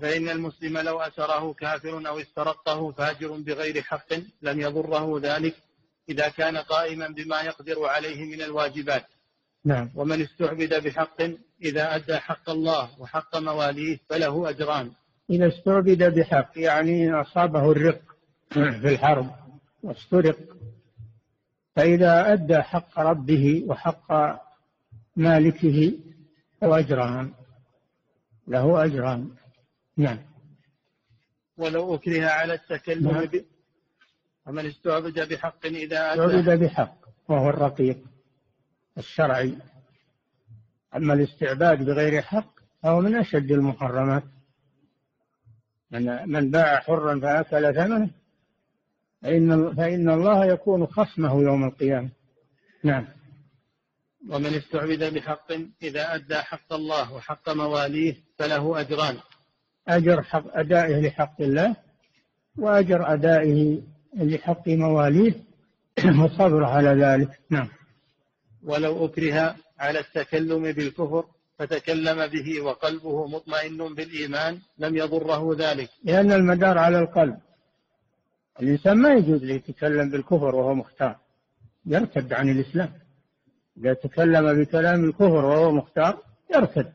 [0.00, 5.56] فإن المسلم لو أسره كافر أو استرقه فاجر بغير حق لم يضره ذلك
[6.08, 9.06] إذا كان قائما بما يقدر عليه من الواجبات.
[9.64, 9.90] نعم.
[9.94, 11.22] ومن استعبد بحق
[11.62, 14.90] إذا أدى حق الله وحق مواليه فله أجران.
[15.30, 18.00] إذا استعبد بحق يعني أصابه الرق
[18.50, 19.30] في الحرب
[19.82, 20.38] واسترق.
[21.76, 24.12] فإذا أدى حق ربه وحق
[25.16, 25.92] مالكه
[26.62, 27.32] له أجران.
[28.48, 29.30] له أجران.
[29.96, 30.18] نعم.
[31.58, 33.24] ولو أكره على التكلم نعم.
[33.24, 33.44] ب...
[34.46, 36.96] ومن استعبد بحق إذا أدى استعبد بحق
[37.28, 37.98] وهو الرقيق.
[38.98, 39.54] الشرعي.
[40.96, 44.22] أما الاستعباد بغير حق فهو من أشد المحرمات.
[45.90, 48.10] من من باع حرا فأكل ثمنه
[49.22, 52.08] فإن فإن الله يكون خصمه يوم القيامة.
[52.84, 53.06] نعم.
[54.28, 59.16] ومن استعبد بحق إذا أدى حق الله وحق مواليه فله أجران.
[59.88, 61.76] أجر حق أدائه لحق الله
[62.56, 63.82] وأجر أدائه
[64.14, 65.34] لحق مواليه
[66.22, 67.40] والصبر على ذلك.
[67.50, 67.77] نعم.
[68.68, 71.24] ولو أكره على التكلم بالكفر
[71.58, 75.90] فتكلم به وقلبه مطمئن بالإيمان لم يضره ذلك.
[76.04, 77.38] لأن المدار على القلب.
[78.60, 81.16] الإنسان ما يجوز له يتكلم بالكفر وهو مختار.
[81.86, 82.92] يرتد عن الإسلام.
[83.78, 86.22] إذا تكلم بكلام الكفر وهو مختار
[86.54, 86.92] يرتد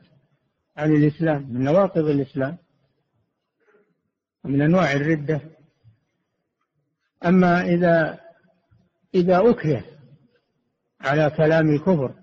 [0.77, 2.57] عن الإسلام من نواقض الإسلام
[4.43, 5.41] من أنواع الردة.
[7.25, 8.19] أما إذا
[9.15, 9.92] إذا أكره
[11.03, 12.13] على كلام الكفر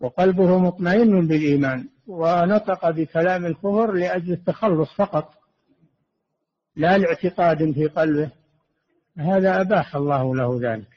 [0.00, 5.34] وقلبه مطمئن بالإيمان ونطق بكلام الكفر لأجل التخلص فقط
[6.76, 8.30] لا لاعتقاد في قلبه.
[9.18, 10.88] هذا أباح الله له ذلك.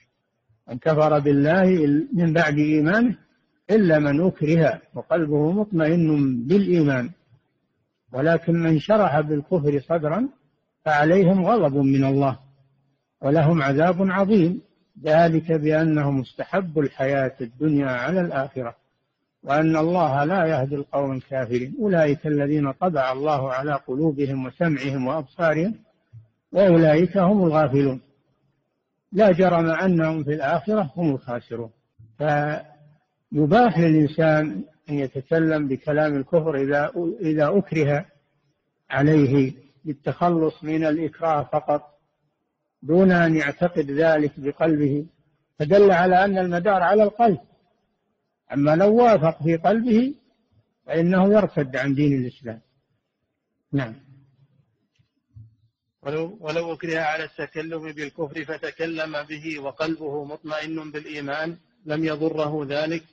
[0.70, 1.66] من كفر بالله
[2.14, 3.18] من بعد إيمانه
[3.72, 7.10] إلا من أكره وقلبه مطمئن بالإيمان.
[8.14, 10.30] ولكن من شرح بالكفر صدرا
[10.86, 12.40] فعليهم غضب من الله
[13.22, 14.62] ولهم عذاب عظيم.
[15.02, 18.76] ذلك بأنهم استحبوا الحياة الدنيا على الآخرة
[19.44, 21.76] وأن الله لا يهدي القوم الكافرين.
[21.80, 25.76] أولئك الذين طبع الله على قلوبهم وسمعهم وأبصارهم
[26.52, 28.02] وأولئك هم الغافلون.
[29.12, 31.70] لا جرم أنهم في الآخرة هم الخاسرون.
[32.18, 38.06] فيباح للإنسان أن يتكلم بكلام الكفر إذا إذا أكره
[38.90, 39.54] عليه
[39.86, 41.93] للتخلص من الإكراه فقط
[42.84, 45.06] دون أن يعتقد ذلك بقلبه
[45.60, 47.40] فدل على أن المدار على القلب.
[48.54, 50.16] أما لو وافق في قلبه
[50.86, 52.62] فإنه يرتد عن دين الإسلام.
[53.72, 53.96] نعم.
[56.02, 63.04] ولو, ولو أكره على التكلم بالكفر فتكلم به وقلبه مطمئن بالإيمان لم يضره ذلك.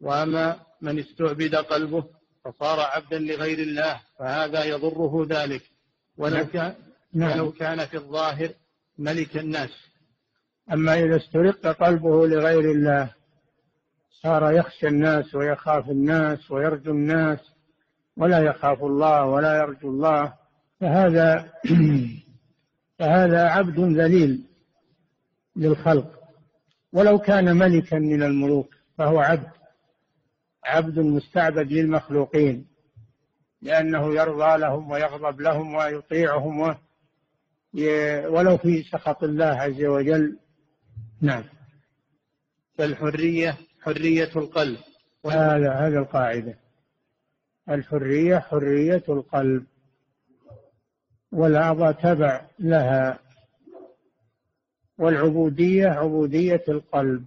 [0.00, 2.04] وأما من استعبد قلبه
[2.44, 5.62] فصار عبدا لغير الله فهذا يضره ذلك.
[6.16, 6.46] ولو نعم.
[6.46, 6.74] كان,
[7.14, 7.32] نعم.
[7.32, 8.50] ولو كان في الظاهر
[9.00, 9.70] ملك الناس.
[10.72, 13.14] أما إذا استرق قلبه لغير الله
[14.10, 17.38] صار يخشى الناس ويخاف الناس ويرجو الناس
[18.16, 20.34] ولا يخاف الله ولا يرجو الله.
[20.80, 21.52] فهذا
[22.98, 24.44] فهذا عبد ذليل
[25.56, 26.20] للخلق.
[26.92, 29.50] ولو كان ملكا من الملوك فهو عبد
[30.64, 32.66] عبد مستعبد للمخلوقين
[33.62, 36.76] لأنه يرضى لهم ويغضب لهم ويطيعهم
[37.74, 40.38] ولو في سخط الله عز وجل.
[41.20, 41.44] نعم.
[42.78, 44.78] فالحرية حرية القلب.
[45.26, 46.58] هذا هذا القاعدة.
[47.70, 49.66] الحرية حرية القلب.
[51.32, 53.18] والأعضاء تبع لها.
[54.98, 57.26] والعبودية عبودية القلب.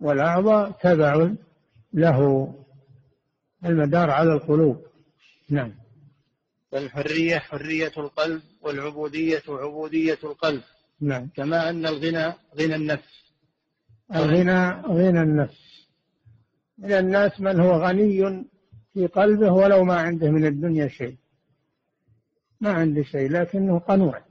[0.00, 1.30] والأعضاء تبع
[1.92, 2.54] له.
[3.64, 4.86] المدار على القلوب.
[5.50, 5.74] نعم.
[6.72, 8.42] فالحرية حرية القلب.
[8.62, 10.62] والعبودية عبودية القلب.
[11.00, 11.28] نعم.
[11.36, 13.34] كما أن الغنى غنى النفس.
[14.14, 15.88] الغنى غنى النفس.
[16.78, 18.44] من الناس من هو غني
[18.94, 21.16] في قلبه ولو ما عنده من الدنيا شيء.
[22.60, 24.24] ما عنده شيء لكنه قنوع.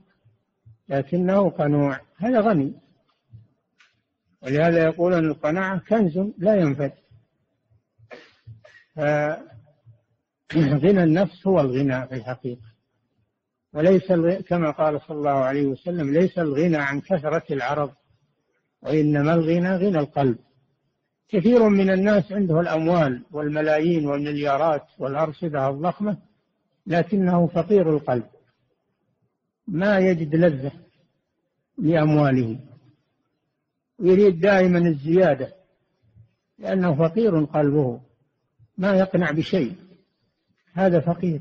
[0.88, 2.00] لكنه قنوع.
[2.16, 2.74] هذا غني.
[4.42, 6.92] ولهذا يقول أن القناعة كنز لا ينفد.
[10.82, 12.71] غنى النفس هو الغنى في الحقيقة.
[13.74, 14.12] وليس
[14.48, 17.90] كما قال صلى الله عليه وسلم ليس الغنى عن كثرة العرض
[18.82, 20.38] وإنما الغنى غنى القلب.
[21.28, 26.16] كثير من الناس عنده الأموال والملايين والمليارات والأرصدة الضخمة
[26.86, 28.26] لكنه فقير القلب.
[29.68, 30.72] ما يجد لذة
[31.78, 32.58] لأمواله.
[34.00, 35.52] يريد دائما الزيادة
[36.58, 38.00] لأنه فقير قلبه.
[38.78, 39.76] ما يقنع بشيء.
[40.72, 41.40] هذا فقير.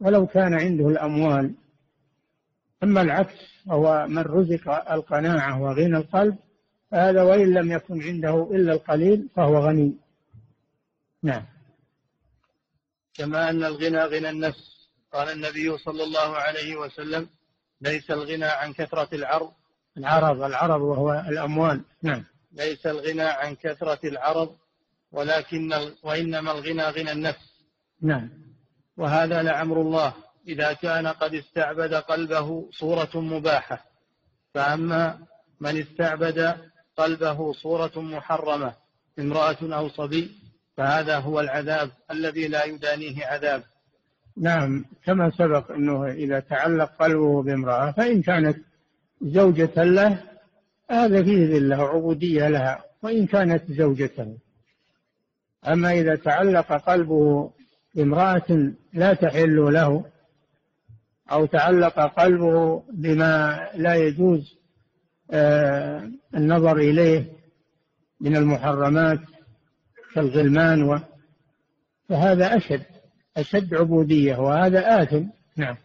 [0.00, 1.54] ولو كان عنده الأموال.
[2.82, 3.34] أما العكس
[3.68, 6.36] هو من رزق القناعة وغنى القلب
[6.92, 9.94] هذا وإن لم يكن عنده إلا القليل فهو غني.
[11.22, 11.42] نعم.
[13.14, 14.70] كما أن الغنى غنى النفس.
[15.12, 17.28] قال النبي صلى الله عليه وسلم
[17.80, 19.52] ليس الغنى عن كثرة العرض.
[19.98, 21.80] العرض العرض وهو الأموال.
[22.02, 22.24] نعم.
[22.52, 24.56] ليس الغنى عن كثرة العرض
[25.12, 25.72] ولكن
[26.02, 27.50] وإنما الغنى غنى النفس.
[28.02, 28.49] نعم.
[28.96, 30.14] وهذا لعمر الله.
[30.48, 33.84] إذا كان قد استعبد قلبه صورة مباحة.
[34.54, 35.18] فأما
[35.60, 36.56] من استعبد
[36.96, 38.74] قلبه صورة محرمة
[39.18, 40.30] امرأة أو صبي
[40.76, 43.62] فهذا هو العذاب الذي لا يدانيه عذاب.
[44.36, 48.58] نعم كما سبق أنه إذا تعلق قلبه بامرأة فإن كانت
[49.22, 50.22] زوجة له
[50.90, 54.36] هذا فيه ذلة وعبودية لها وإن كانت زوجته
[55.68, 57.52] أما إذا تعلق قلبه
[57.94, 60.04] بامرأة لا تحل له
[61.32, 64.60] أو تعلق قلبه بما لا يجوز
[65.30, 67.32] آه، النظر إليه
[68.20, 69.20] من المحرمات
[70.14, 70.98] كالغلمان و
[72.08, 72.86] فهذا أشد
[73.36, 75.24] أشد عبودية وهذا آثم.
[75.56, 75.76] نعم.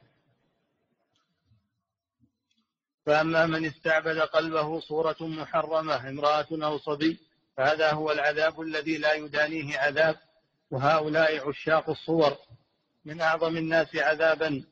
[3.05, 7.19] فأما من استعبد قلبه صورة محرمة امرأة أو صبي
[7.57, 10.15] فهذا هو العذاب الذي لا يدانيه عذاب.
[10.71, 12.37] وهؤلاء عشاق الصور
[13.05, 14.63] من أعظم الناس عذابا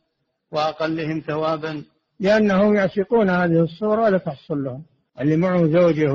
[0.51, 1.83] وأقلهم ثوابا.
[2.19, 4.83] لأنهم يعشقون هذه الصورة ولا تحصل لهم.
[5.19, 6.13] اللي معه زوجة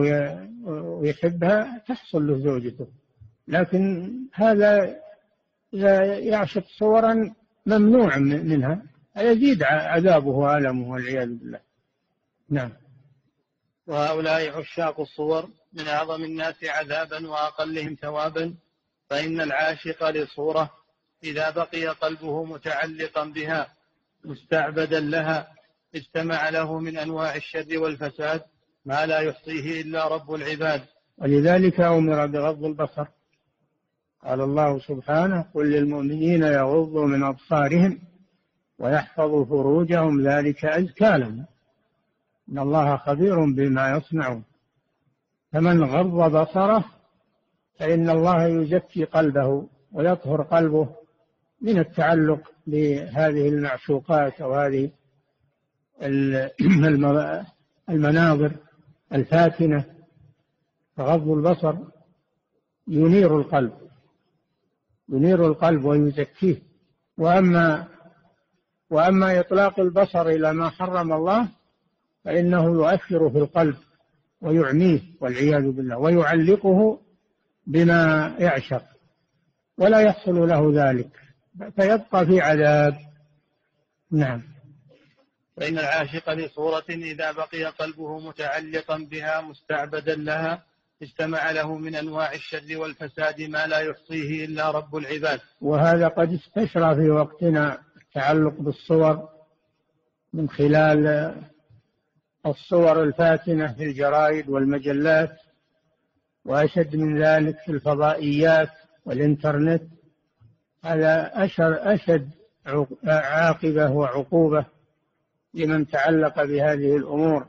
[0.67, 2.87] ويحبها تحصل له زوجته.
[3.49, 4.97] لكن هذا
[6.19, 7.35] يعشق صورا
[7.67, 8.83] ممنوع منها.
[9.17, 11.61] يزيد عذابه وألمه والعياذ بالله.
[12.51, 12.73] نعم.
[13.87, 18.55] وهؤلاء عشاق الصور من أعظم الناس عذابا وأقلهم ثوابا.
[19.11, 20.71] فإن العاشق لصورة
[21.25, 23.69] إذا بقي قلبه متعلقا بها
[24.25, 25.49] مستعبدا لها
[25.95, 28.43] اجتمع له من أنواع الشر والفساد
[28.85, 30.83] ما لا يحصيه إلا رب العباد.
[31.19, 33.07] ولذلك أمر بغض البصر.
[34.25, 38.01] قال الله سبحانه قل للمؤمنين يغضوا من أبصارهم
[38.79, 41.47] ويحفظوا فروجهم ذلك أزكى لهم
[42.53, 44.45] إن الله خبير بما يصنعون.
[45.53, 46.85] فمن غض بصره
[47.79, 50.89] فإن الله يزكي قلبه ويطهر قلبه
[51.61, 54.91] من التعلق بهذه المعشوقات أو هذه
[57.91, 58.53] المناظر
[59.13, 59.85] الفاتنة
[60.97, 61.75] فغض البصر
[62.89, 63.73] ينير القلب
[65.09, 66.63] ينير القلب ويزكيه.
[67.19, 67.89] وأما
[68.91, 71.49] وأما إطلاق البصر إلى ما حرم الله
[72.25, 73.77] فإنه يؤثر في القلب
[74.41, 77.01] ويعميه والعياذ بالله ويعلقه
[77.69, 78.83] بما يعشق
[79.79, 81.11] ولا يحصل له ذلك
[81.77, 82.99] فيبقى في عذاب.
[84.13, 84.43] نعم.
[85.57, 90.65] فإن العاشق لصورة إذا بقي قلبه متعلقا بها مستعبدا لها
[91.03, 95.41] اجتمع له من أنواع الشر والفساد ما لا يحصيه إلا رب العباد.
[95.61, 99.29] وهذا قد استشرى في وقتنا التعلق بالصور
[100.33, 101.35] من خلال
[102.47, 105.48] الصور الفاتنة في الجرائد والمجلات.
[106.49, 108.71] وأشد من ذلك في الفضائيات
[109.05, 109.83] والإنترنت.
[110.85, 112.31] هذا أشر أشد
[113.05, 114.67] عاقبة وعقوبة
[115.55, 117.47] لمن تعلق بهذه الأمور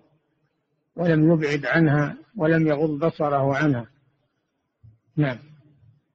[0.95, 3.87] ولم يبعد عنها ولم يغض بصره عنها.
[5.17, 5.39] نعم.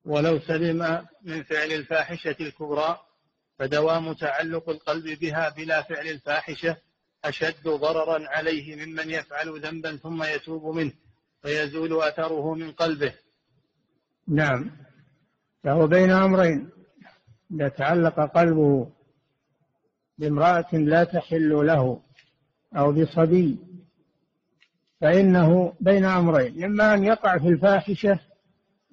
[0.04, 2.98] ولو سلم من فعل الفاحشة الكبرى
[3.58, 6.76] فدوام تعلق القلب بها بلا فعل الفاحشة
[7.24, 10.92] أشد ضررا عليه ممن يفعل ذنبا ثم يتوب منه.
[11.44, 13.12] فيزول أثره من قلبه.
[14.28, 14.70] نعم.
[15.64, 16.68] فهو بين أمرين.
[17.54, 18.88] إذا تعلق قلبه
[20.18, 22.00] بامرأة لا تحل له
[22.76, 23.58] أو بصبي
[25.00, 26.64] فإنه بين أمرين.
[26.64, 28.20] إما أن يقع في الفاحشة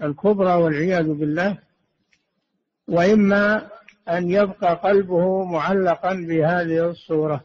[0.03, 1.57] الكبرى والعياذ بالله
[2.87, 3.69] وإما
[4.09, 7.43] أن يبقى قلبه معلقا بهذه الصورة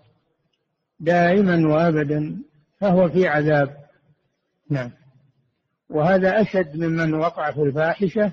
[1.00, 2.42] دائما وأبدا
[2.80, 3.85] فهو في عذاب.
[4.70, 4.90] نعم.
[5.90, 8.32] وهذا أشد ممن وقع في الفاحشة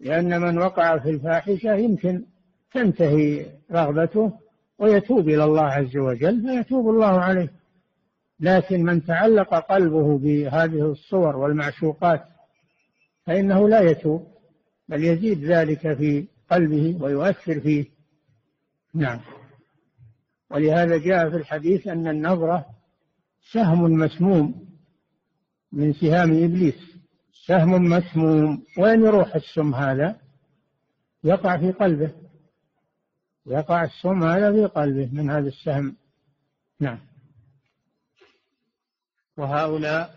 [0.00, 2.24] لأن من وقع في الفاحشة يمكن
[2.72, 4.32] تنتهي رغبته
[4.78, 7.52] ويتوب إلى الله عز وجل فيتوب الله عليه.
[8.40, 12.24] لكن من تعلق قلبه بهذه الصور والمعشوقات
[13.26, 14.26] فإنه لا يتوب
[14.88, 17.84] بل يزيد ذلك في قلبه ويؤثر فيه.
[18.94, 19.20] نعم.
[20.50, 22.66] ولهذا جاء في الحديث أن النظرة
[23.52, 24.65] سهم مسموم
[25.72, 26.96] من سهام إبليس.
[27.46, 28.62] سهم مسموم.
[28.78, 30.20] وين يروح السم هذا؟
[31.24, 32.12] يقع في قلبه.
[33.46, 35.96] يقع السم هذا في قلبه من هذا السهم
[36.80, 36.98] نعم.
[39.36, 40.14] وهؤلاء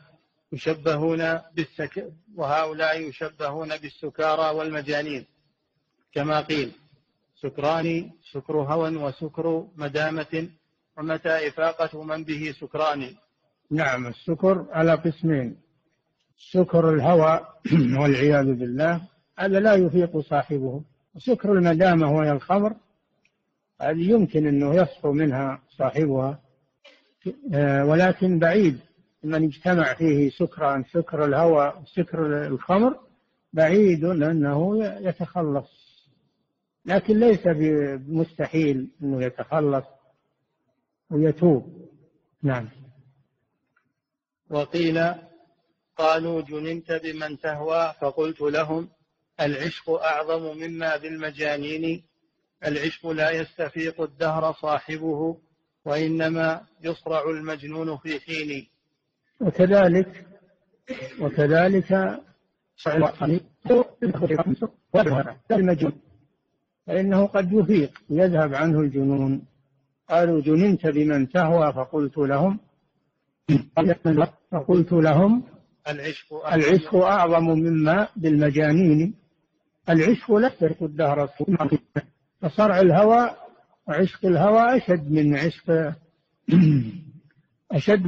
[0.52, 5.26] يشبهون بالسك وهؤلاء يشبهون بالسكارى والمجانين.
[6.14, 6.72] كما قيل
[7.41, 10.50] سكران سكر هوى وسكر مدامة
[10.97, 13.16] ومتى إفاقة من به سكران؟
[13.72, 15.58] نعم السكر على قسمين.
[16.52, 17.48] سكر الهوى
[18.00, 19.02] والعياذ بالله
[19.40, 20.84] هذا لا يفيق صاحبه.
[21.18, 22.76] سكر المدامة وهي الخمر
[23.82, 26.40] هذه يمكن أنه يصفو منها صاحبها.
[27.54, 28.80] آه، ولكن بعيد
[29.24, 33.00] من اجتمع فيه سكران سكر الهوى سكر الخمر
[33.54, 35.70] بعيد أنه يتخلص.
[36.86, 39.86] لكن ليس بمستحيل أنه يتخلص
[41.10, 41.90] ويتوب.
[42.44, 42.70] نعم.
[44.50, 45.14] وقيل
[45.97, 48.89] قالوا جننت بمن تهوى فقلت لهم
[49.41, 52.04] العشق أعظم مما بالمجانين
[52.66, 55.38] العشق لا يستفيق الدهر صاحبه
[55.86, 58.68] وإنما يصرع المجنون في حين
[59.41, 60.26] وكذلك
[61.22, 62.20] وكذلك
[65.52, 66.02] المجنون.
[66.88, 69.45] فإنه قد يفيق يذهب عنه الجنون.
[70.10, 72.60] قالوا جننت بمن تهوى فقلت لهم
[74.52, 75.43] فقلت لهم
[75.88, 79.16] العشق أعظم, العشق أعظم مما بالمجانين.
[79.89, 81.30] العشق لا يترك الدهر
[82.41, 83.36] فصرع الهوى
[83.88, 85.93] وعشق الهوى أشد من عشق
[87.72, 88.06] أشد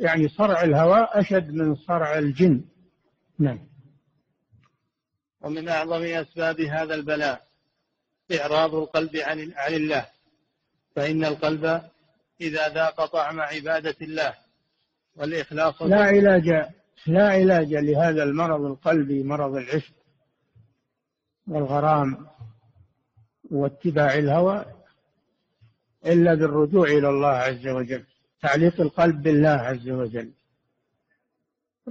[0.00, 2.64] يعني صرع الهوى أشد من صرع الجن.
[3.38, 3.58] نعم.
[5.40, 7.42] ومن أعظم أسباب هذا البلاء
[8.40, 10.06] إعراض القلب عن عن الله.
[10.96, 11.82] فإن القلب
[12.40, 14.34] إذا ذاق طعم عبادة الله
[15.16, 16.48] والإخلاص لا علاج
[17.06, 19.94] لا علاج لهذا المرض القلبي مرض العشق
[21.46, 22.26] والغرام
[23.50, 24.64] واتباع الهوى
[26.06, 28.04] إلا بالرجوع إلى الله عز وجل
[28.42, 30.32] تعليق القلب بالله عز وجل.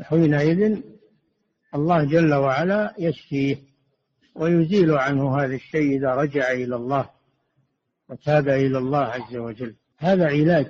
[0.02, 0.82] حينئذ
[1.76, 3.58] الله جل وعلا يشفيه
[4.36, 7.10] ويزيل عنه هذا الشيء إذا رجع إلى الله
[8.10, 9.76] وتاب إلى الله عز وجل.
[9.98, 10.68] هذا علاج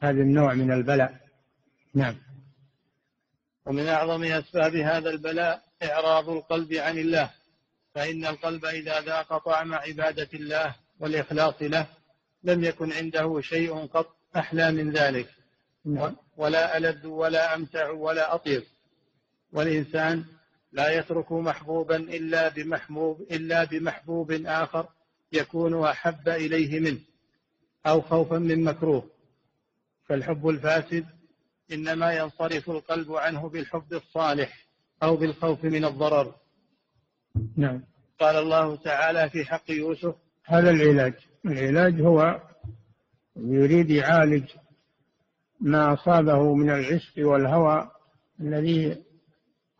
[0.00, 1.23] هذا النوع من البلاء.
[1.94, 2.16] نعم.
[3.66, 7.30] ومن أعظم أسباب هذا البلاء إعراض القلب عن الله
[7.94, 11.86] فإن القلب إذا ذاق طعم عبادة الله والإخلاص له
[12.44, 15.28] لم يكن عنده شيء قط أحلى من ذلك.
[15.84, 16.16] نعم.
[16.36, 18.62] ولا ألذ ولا أمتع ولا أطيب.
[19.52, 20.24] والإنسان
[20.72, 24.88] لا يترك محبوبا إلا بمحبوب إلا بمحبوب آخر
[25.32, 27.00] يكون أحب إليه منه
[27.86, 29.10] أو خوفا من مكروه.
[30.08, 31.06] فالحب الفاسد
[31.72, 34.66] إنما ينصرف القلب عنه بالحب الصالح
[35.02, 36.34] أو بالخوف من الضرر.
[37.56, 37.82] نعم.
[38.20, 41.14] قال الله تعالى في حق يوسف هذا العلاج.
[41.46, 42.40] العلاج هو
[43.36, 44.50] يريد يعالج
[45.60, 47.90] ما أصابه من العشق والهوى
[48.40, 49.02] الذي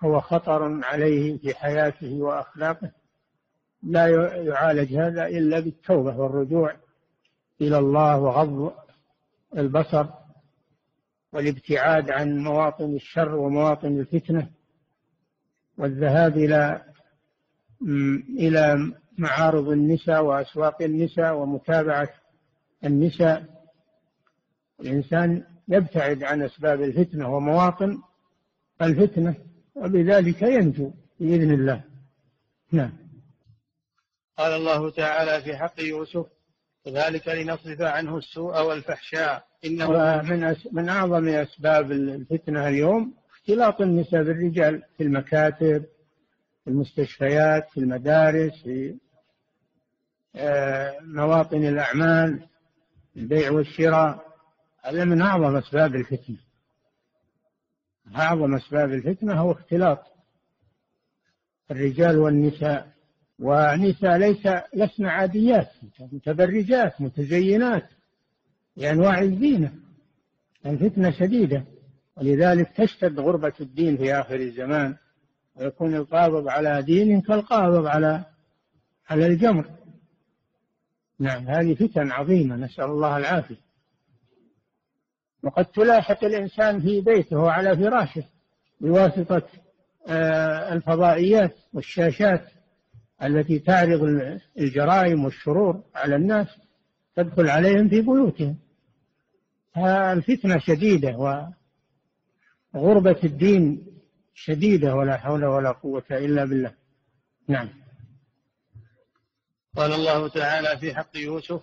[0.04, 2.90] هو خطر عليه في حياته وأخلاقه.
[3.82, 4.06] لا
[4.36, 6.76] يعالج هذا إلا بالتوبة والرجوع
[7.60, 8.74] إلى الله وغض
[9.56, 10.06] البصر.
[11.34, 14.50] والابتعاد عن مواطن الشر ومواطن الفتنة
[15.78, 16.84] والذهاب إلى
[18.38, 22.08] إلى معارض النساء وأسواق النساء ومتابعة
[22.84, 23.44] النساء.
[24.80, 27.98] الإنسان يبتعد عن أسباب الفتنة ومواطن
[28.82, 29.34] الفتنة
[29.74, 31.84] وبذلك ينجو بإذن الله.
[32.72, 32.92] نعم.
[34.38, 36.26] قال الله تعالى في حق يوسف
[36.84, 44.82] كذلك لنصرف عنه السوء والفحشاء إنه من من أعظم أسباب الفتنة اليوم اختلاط النساء بالرجال
[44.96, 45.84] في المكاتب
[46.64, 48.96] في المستشفيات في المدارس في
[50.36, 52.48] آه، مواطن الأعمال
[53.16, 54.24] البيع والشراء.
[54.84, 56.36] هذا من أعظم أسباب الفتنة.
[58.16, 59.98] أعظم أسباب الفتنة هو اختلاط
[61.70, 62.94] الرجال والنساء.
[63.38, 67.88] ونساء ليس لسن عاديات متبرجات متزينات.
[68.76, 69.72] بأنواع الزينة
[70.66, 71.64] الفتنة شديدة.
[72.16, 74.96] ولذلك تشتد غربة الدين في آخر الزمان
[75.56, 78.24] ويكون القابض على دين كالقابض على
[79.10, 79.70] على الجمر.
[81.18, 83.64] نعم هذه فتن عظيمة نسأل الله العافية.
[85.42, 88.24] وقد تلاحق الإنسان في بيته وعلى فراشه
[88.80, 89.42] بواسطة
[90.08, 92.48] آه، الفضائيات والشاشات
[93.22, 94.00] التي تعرض
[94.58, 96.46] الجرائم والشرور على الناس
[97.16, 98.56] تدخل عليهم في بيوتهم.
[99.76, 101.16] الفتنة شديدة
[102.74, 103.86] وغربة الدين
[104.34, 106.74] شديدة ولا حول ولا قوة إلا بالله.
[107.48, 107.68] نعم.
[109.76, 111.62] قال الله تعالى في حق يوسف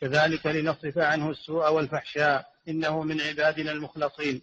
[0.00, 4.42] كذلك لنصرف عنه السوء والفحشاء إنه من عبادنا المخلصين.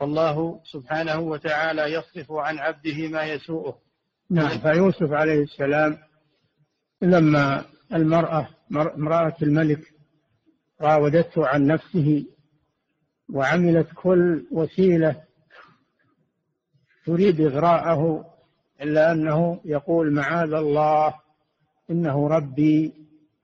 [0.00, 3.78] فالله سبحانه وتعالى يصرف عن عبده ما يسوءه.
[4.30, 4.58] نعم.
[4.58, 5.98] فيوسف عليه السلام
[7.02, 9.95] لما المرأة امرأة الملك
[10.80, 12.24] راودته عن نفسه
[13.32, 15.22] وعملت كل وسيلة
[17.06, 18.32] تريد إغراءه
[18.80, 21.14] إلا أنه يقول معاذ الله
[21.90, 22.92] إنه ربي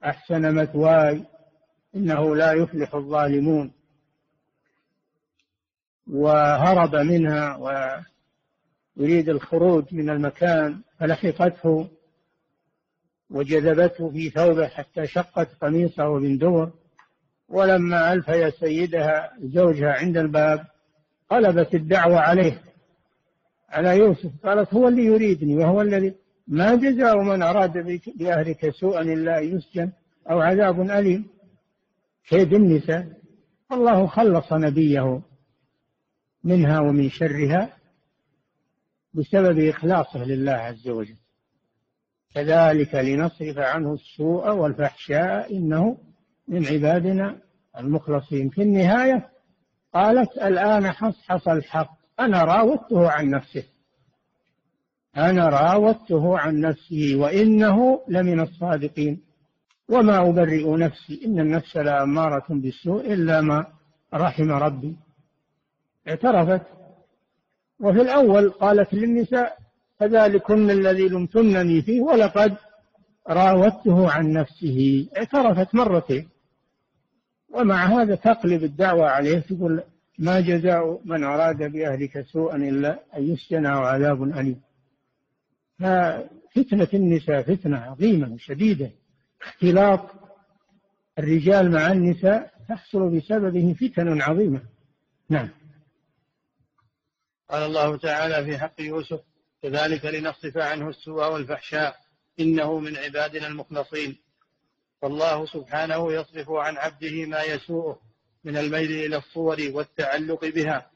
[0.04, 1.24] أحسن مثواي
[1.94, 3.72] إنه لا يفلح الظالمون.
[6.06, 7.56] وهرب منها
[8.96, 11.88] ويريد الخروج من المكان فلحقته
[13.30, 16.81] وجذبته في ثوبه حتى شقت قميصه من دور
[17.52, 20.66] ولما ألفي سيدها زوجها عند الباب
[21.30, 22.62] قلبت الدعوة عليه
[23.68, 26.14] على يوسف قالت هو اللي يريدني وهو الذي
[26.46, 29.92] ما جزاء من أراد بأهلك سوءا إلا يسجن
[30.30, 31.26] أو عذاب أليم.
[32.28, 33.08] كيد النساء.
[33.72, 35.22] الله خلص نبيه
[36.44, 37.76] منها ومن شرها
[39.14, 41.16] بسبب إخلاصه لله عز وجل.
[42.34, 45.98] كذلك لنصرف عنه السوء والفحشاء إنه
[46.48, 47.38] من عبادنا
[47.78, 48.48] المخلصين.
[48.48, 49.28] في النهاية
[49.94, 51.90] قالت الآن حصحص الحق.
[52.20, 53.64] أنا راودته عن نفسه.
[55.16, 59.20] أنا راودته عن نفسه وإنه لمن الصادقين.
[59.88, 61.20] وما أبرئ نفسي.
[61.26, 63.66] إن النفس لأمارة بالسوء إلا ما
[64.14, 64.96] رحم ربي.
[66.08, 66.66] اعترفت.
[67.80, 69.58] وفي الأول قالت للنساء
[70.00, 72.56] فذلكن الذي لمتنني فيه ولقد
[73.28, 75.08] راودته عن نفسه.
[75.16, 76.31] اعترفت مرتين.
[77.52, 79.82] ومع هذا تقلب الدعوة عليه تقول
[80.18, 84.60] ما جزاء من أراد بأهلك سوءا إلا أن يسجن أو عذاب أليم.
[85.78, 88.90] ففتنة النساء فتنة عظيمة شديدة.
[89.42, 90.10] اختلاط
[91.18, 94.62] الرجال مع النساء تحصل بسببه فتن عظيمة.
[95.28, 95.48] نعم.
[97.50, 99.20] قال الله تعالى في حق يوسف
[99.62, 101.96] كذلك لنصرف عنه السوء والفحشاء
[102.40, 104.18] إنه من عبادنا المخلصين.
[105.02, 107.98] فالله سبحانه يصرف عن عبده ما يسوءه
[108.44, 110.86] من الميل إلى الصور والتعلق بها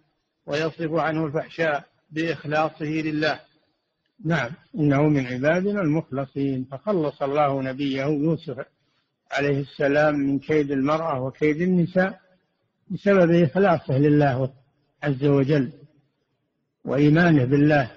[0.46, 3.40] ويصرف عنه الفحشاء بإخلاصه لله.
[4.24, 6.64] نعم إنه من عبادنا المخلصين.
[6.64, 8.66] فخلص الله نبيه يوسف
[9.32, 12.20] عليه السلام من كيد المرأة وكيد النساء
[12.90, 14.52] بسبب إخلاصه لله
[15.02, 15.72] عز وجل
[16.84, 17.90] وإيمانه بالله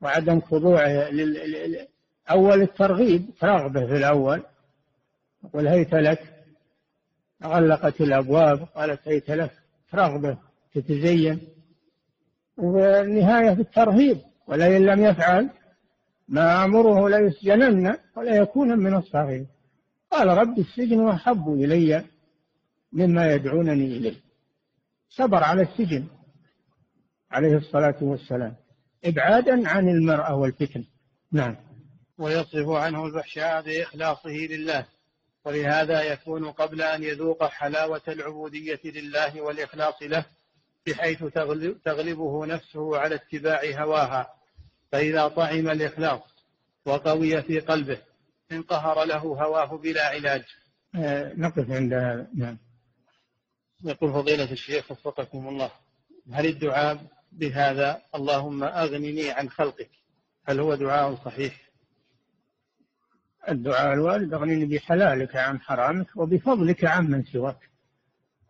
[0.00, 1.10] وعدم خضوعه
[2.30, 4.42] أول الترغيب رغبة في الأول
[5.44, 6.34] يقول هيت لك.
[7.44, 9.52] غلقت الأبواب قالت هيت لك.
[9.94, 10.38] رغبة
[10.74, 11.40] تتزين.
[12.56, 14.18] والنهاية في الترهيب.
[14.46, 15.50] ولئن لم يفعل
[16.28, 19.46] ما أمره ليسجنن ولا يكون من الصغير
[20.10, 22.04] قال رب السجن أحب إلي
[22.92, 24.16] مما يدعونني إليه.
[25.08, 26.06] صبر على السجن
[27.30, 28.56] عليه الصلاة والسلام.
[29.04, 30.84] إبعادا عن المرأة والفتن.
[31.32, 31.56] نعم.
[32.18, 34.86] ويصرف عنه الفحشاء بإخلاصه لله.
[35.48, 40.24] ولهذا يكون قبل أن يذوق حلاوة العبودية لله والإخلاص له
[40.86, 41.24] بحيث
[41.84, 44.34] تغلبه نفسه على اتباع هواها
[44.92, 46.20] فإذا طعم الإخلاص
[46.84, 47.98] وقوي في قلبه
[48.52, 50.42] انقهر له هواه بلا علاج.
[50.94, 52.26] آه، نقف عند هذا.
[52.34, 52.58] نعم.
[53.84, 55.70] يقول فضيلة الشيخ وفقكم الله
[56.32, 59.90] هل الدعاء بهذا اللهم أغنني عن خلقك؟
[60.46, 61.67] هل هو دعاء صحيح؟
[63.50, 67.70] الدعاء الوارد أغنني بحلالك عن حرامك وبفضلك عمن سواك.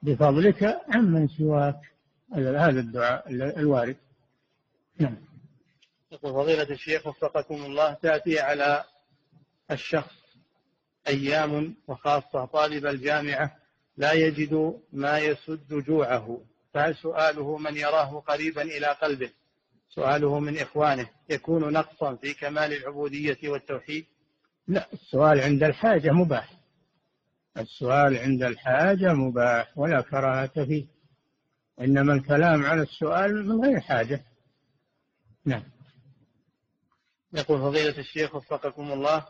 [0.02, 1.80] بفضلك عمن سواك.
[2.34, 3.30] هذا الدعاء
[3.60, 3.96] الوارد.
[4.98, 5.16] نعم.
[6.12, 8.84] يقول فضيلة الشيخ وفقكم الله تأتي على
[9.70, 10.14] الشخص
[11.08, 13.56] أيام وخاصة طالب الجامعة
[13.96, 16.40] لا يجد ما يسد جوعه.
[16.74, 19.30] فهل سؤاله من يراه قريبا إلى قلبه؟
[19.88, 21.08] سؤاله من إخوانه.
[21.28, 24.06] يكون نقصا في كمال العبودية والتوحيد؟
[24.68, 26.52] لا السؤال عند الحاجة مباح.
[27.56, 30.86] السؤال عند الحاجة مباح ولا كراهة فيه.
[31.80, 34.24] إنما الكلام على السؤال من غير حاجة.
[35.44, 35.62] نعم.
[37.32, 39.26] يقول فضيلة الشيخ وفقكم الله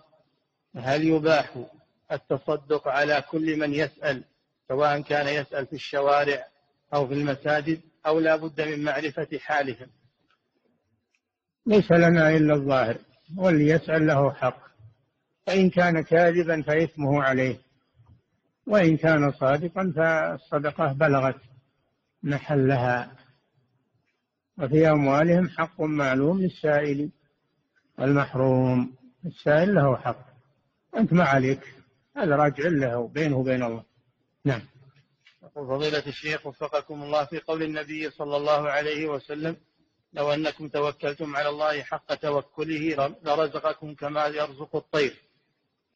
[0.77, 1.65] هل يباح
[2.13, 4.25] التصدق على كل من يسأل
[4.69, 6.47] سواء كان يسأل في الشوارع
[6.95, 9.89] أو في المساجد أو لا بد من معرفة حالهم؟
[11.67, 12.99] ليس لنا إلا الظاهر
[13.37, 14.68] واللي يسأل له حق.
[15.49, 17.59] فإن كان كاذبا فإثمه عليه.
[18.67, 21.41] وإن كان صادقا فالصدقة بلغت
[22.23, 23.17] محلها.
[24.59, 27.11] وفي أموالهم حق معلوم للسائل
[27.99, 28.95] والمحروم.
[29.27, 30.27] السائل له حق.
[30.97, 31.61] أنت ما عليك.
[32.17, 33.85] هذا راجع له بينه وبين الله.
[34.45, 34.63] نعم.
[35.43, 39.57] يقول فضيلة الشيخ وفقكم الله في قول النبي صلى الله عليه وسلم
[40.13, 45.28] لو أنكم توكلتم على الله حق توكله لرزقكم كما يرزق الطير.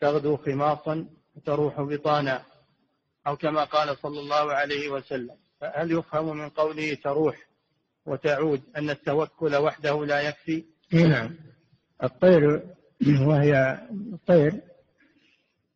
[0.03, 2.43] تغدو خماصا وتروح بطانا
[3.27, 5.37] أو كما قال صلى الله عليه وسلم.
[5.61, 7.37] فهل يفهم من قوله تروح
[8.07, 11.37] وتعود أن التوكل وحده لا يكفي؟ نعم.
[12.03, 12.63] الطير
[13.27, 13.79] وهي
[14.13, 14.61] الطير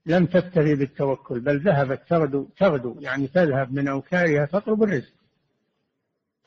[0.07, 2.97] لم تكتفي بالتوكل بل ذهبت تغدو تغدو.
[3.01, 5.13] يعني تذهب من أوكارها تطلب الرزق.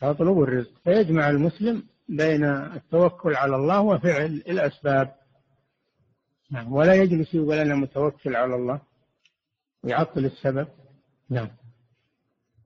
[0.01, 0.71] تطلب الرزق.
[0.83, 5.18] فيجمع المسلم بين التوكل على الله وفعل الأسباب.
[6.51, 6.73] نعم.
[6.73, 8.81] ولا يجلس يقول أنا متوكل على الله.
[9.83, 10.67] ويعطل السبب.
[11.29, 11.49] نعم.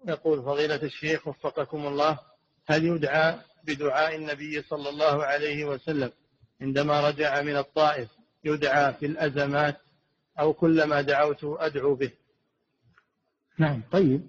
[0.07, 2.19] يقول فضيلة الشيخ وفقكم الله
[2.67, 6.11] هل يدعى بدعاء النبي صلى الله عليه وسلم
[6.61, 8.09] عندما رجع من الطائف
[8.43, 9.77] يدعى في الأزمات
[10.39, 12.11] أو كلما دعوت أدعو به؟
[13.57, 13.81] نعم.
[13.91, 14.21] طيب.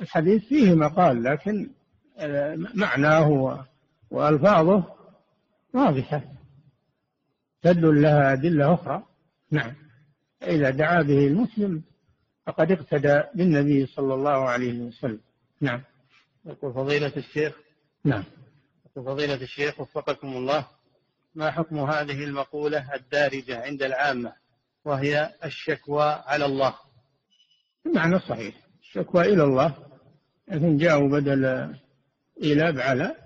[0.00, 1.70] الحديث فيه مقال لكن
[2.74, 3.28] معناه
[4.10, 4.84] وألفاظه
[5.74, 6.24] واضحة.
[7.64, 9.02] تدل لها أدلة أخرى.
[9.50, 9.74] نعم.
[10.42, 11.82] إذا دعا به المسلم
[12.46, 15.20] فقد اقتدى بالنبي صلى الله عليه وسلم.
[15.60, 15.82] نعم.
[16.46, 17.54] يقول فضيلة الشيخ.
[18.04, 18.24] نعم.
[18.86, 20.66] يقول فضيلة الشيخ وفقكم الله
[21.34, 24.32] ما حكم هذه المقولة الدارجة عند العامة
[24.84, 26.74] وهي الشكوى على الله؟
[27.86, 28.54] المعنى صحيح.
[28.80, 29.74] الشكوى إلى الله
[30.48, 31.74] لكن جاءوا بدل
[32.42, 33.16] إيلاب على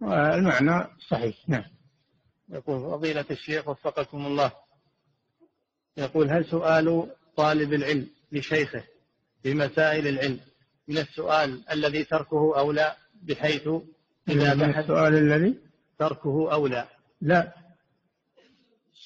[0.00, 1.48] والمعنى صحيح.
[1.48, 1.77] نعم.
[2.50, 4.52] يقول فضيلة الشيخ وفقكم الله.
[5.96, 8.84] يقول هل سؤال طالب العلم لشيخه
[9.42, 10.40] في مسائل العلم
[10.88, 13.68] من السؤال الذي تركه أولى بحيث
[14.28, 15.58] إذا من السؤال الذي؟
[15.98, 16.88] تركه أولى
[17.20, 17.52] لا؟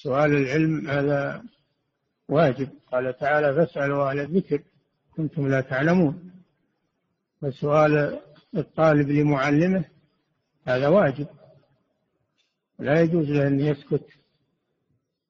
[0.03, 1.43] سؤال العلم هذا
[2.29, 2.69] واجب.
[2.91, 4.63] قال تعالى فاسألوا أهل الذكر
[5.15, 6.31] كنتم لا تعلمون.
[7.41, 8.19] فسؤال
[8.57, 9.85] الطالب لمعلمه
[10.65, 11.27] هذا واجب.
[12.83, 14.05] لا يجوز له أن يسكت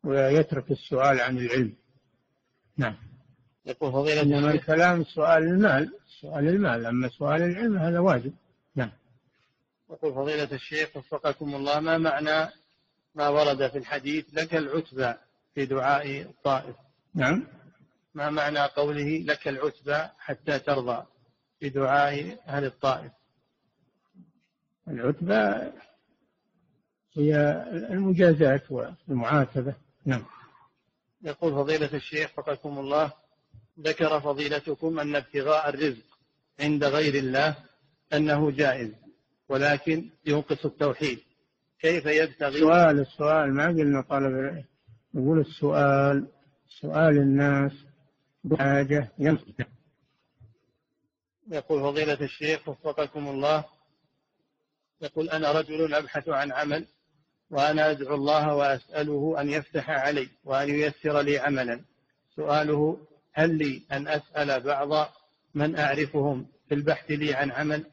[0.04, 1.74] ويترك السؤال عن العلم.
[2.78, 2.96] نعم.
[3.66, 6.86] يقول فضيلة إنما الكلام سؤال المال سؤال المال.
[6.86, 8.34] أما سؤال العلم هذا واجب.
[8.76, 8.92] نعم.
[9.90, 12.52] يقول فضيلة الشيخ وفقكم الله ما معنى
[13.16, 15.14] ما ورد في الحديث لك العتبى
[15.56, 16.76] في دعاء الطائف؟
[17.16, 17.48] نعم.
[18.14, 21.06] ما معنى قوله لك العتبى حتى ترضى
[21.60, 23.12] في دعاء أهل الطائف؟
[24.88, 25.72] العتبى
[27.16, 27.36] هي
[27.90, 30.26] المجازات والمعاتبة نعم.
[31.22, 33.14] يقول فضيلة الشيخ فقكم الله
[33.80, 36.06] ذكر فضيلتكم أن ابتغاء الرزق
[36.60, 37.56] عند غير الله
[38.14, 38.92] أنه جائز
[39.50, 41.20] ولكن ينقص التوحيد.
[41.80, 44.64] كيف يبتغي؟ السؤال السؤال ما قلنا طلب
[45.14, 46.28] نقول السؤال
[46.82, 47.72] سؤال الناس
[48.44, 49.66] بحاجة ينقص.
[51.52, 53.66] يقول فضيلة الشيخ وفقكم الله
[55.02, 56.88] يقول أنا رجل أبحث عن عمل
[57.54, 61.82] وأنا أدعو الله وأسأله أن يفتح علي وأن ييسر لي عملا.
[62.36, 62.98] سؤاله
[63.34, 65.10] هل لي أن أسأل بعض
[65.54, 67.86] من أعرفهم في البحث لي عن عمل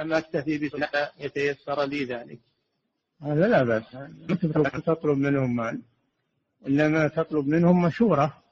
[0.00, 2.38] أم أكتفي بسؤال يتيسر لي ذلك؟
[3.22, 3.84] هذا لا بأس.
[4.86, 5.82] تطلب منهم مال.
[6.66, 8.42] إنما تطلب منهم مشورة.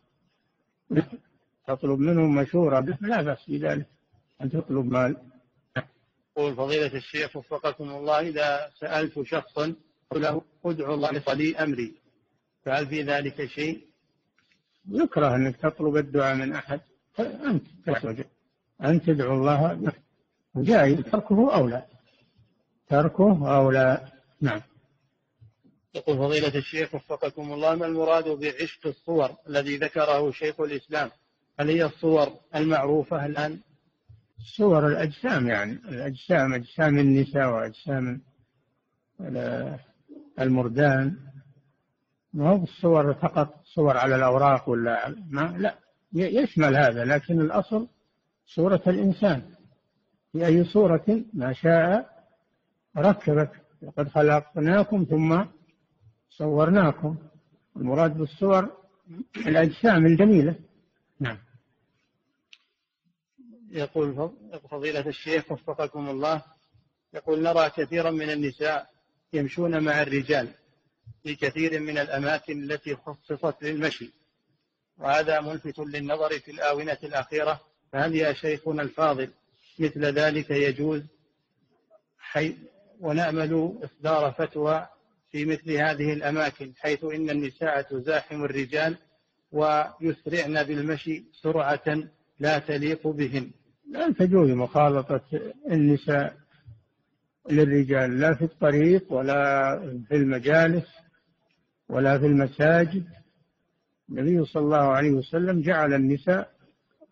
[1.66, 2.98] تطلب منهم مشورة.
[3.00, 3.86] لا بأس بذلك.
[4.42, 5.16] أن تطلب مال.
[6.36, 9.74] يقول فضيلة الشيخ وفقكم الله إذا سألت شخصا
[10.18, 11.94] له ادعو الله لي أمري.
[12.64, 13.86] فهل في ذلك شيء؟
[14.88, 16.80] يكره أنك تطلب الدعاء من أحد.
[17.18, 17.66] أنت
[18.84, 19.92] أن تدعو الله.
[20.56, 21.00] جائز.
[21.00, 21.86] تركه أولى
[22.88, 24.08] تركه أولى
[24.40, 24.60] نعم.
[25.94, 31.10] يقول فضيلة الشيخ وفقكم الله ما المراد بعشق الصور الذي ذكره شيخ الإسلام؟
[31.60, 33.60] هل هي الصور المعروفة الآن؟
[34.56, 35.72] صور الأجسام يعني.
[35.72, 38.20] الأجسام أجسام النساء وأجسام
[40.41, 41.16] المردان
[42.33, 45.78] ما هو الصور فقط صور على الأوراق ولا ما لا
[46.12, 47.89] يشمل هذا لكن الأصل
[48.47, 49.55] صورة الإنسان.
[50.33, 52.09] في أي صورة ما شاء
[52.97, 53.51] ركبك
[53.83, 55.45] لقد خلقناكم ثم
[56.30, 57.16] صورناكم.
[57.76, 58.70] المراد بالصور
[59.37, 60.55] الأجسام الجميلة.
[61.20, 61.39] نعم.
[63.70, 64.30] يقول
[64.70, 66.43] فضيلة الشيخ وفقكم الله
[67.14, 68.91] يقول نرى كثيرا من النساء
[69.33, 70.49] يمشون مع الرجال
[71.22, 74.11] في كثير من الأماكن التي خصصت للمشي.
[74.99, 77.61] وهذا ملفت للنظر في الآونة الأخيرة
[77.93, 79.30] فهل يا شيخنا الفاضل
[79.78, 81.03] مثل ذلك يجوز؟
[82.18, 82.57] حي
[83.01, 84.87] ونأمل إصدار فتوى
[85.30, 88.97] في مثل هذه الأماكن حيث إن النساء تزاحم الرجال
[89.53, 92.03] ويسرعن بالمشي سرعة
[92.39, 93.51] لا تليق بهن.
[93.91, 95.20] لا تجوز مخالطة
[95.70, 96.41] النساء
[97.51, 99.76] للرجال لا في الطريق ولا
[100.09, 100.86] في المجالس
[101.88, 103.05] ولا في المساجد.
[104.11, 106.51] النبي صلى الله عليه وسلم جعل النساء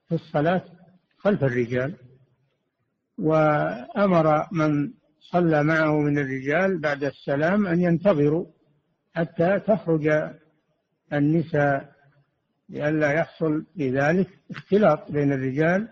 [0.09, 0.63] في الصلاة
[1.19, 1.95] خلف الرجال
[3.19, 8.47] وأمر من صلى معه من الرجال بعد السلام أن ينتظروا
[9.15, 10.33] حتى تخرج
[11.13, 11.93] النساء
[12.69, 15.89] لئلا يحصل بذلك اختلاط بين الرجال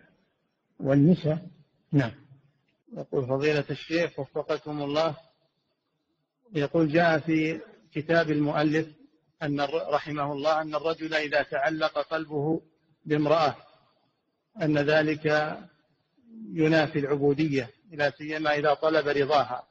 [0.81, 1.47] والنساء.
[1.93, 2.11] نعم.
[2.97, 5.17] يقول فضيلة الشيخ وفقكم الله.
[6.55, 7.61] يقول جاء في
[7.93, 8.87] كتاب المؤلف
[9.43, 12.61] أن رحمه الله أن الرجل إذا تعلق قلبه
[13.05, 13.57] بامرأة
[14.63, 15.57] أن ذلك
[16.53, 19.65] ينافي العبودية لا سيما إذا طلب رضاها.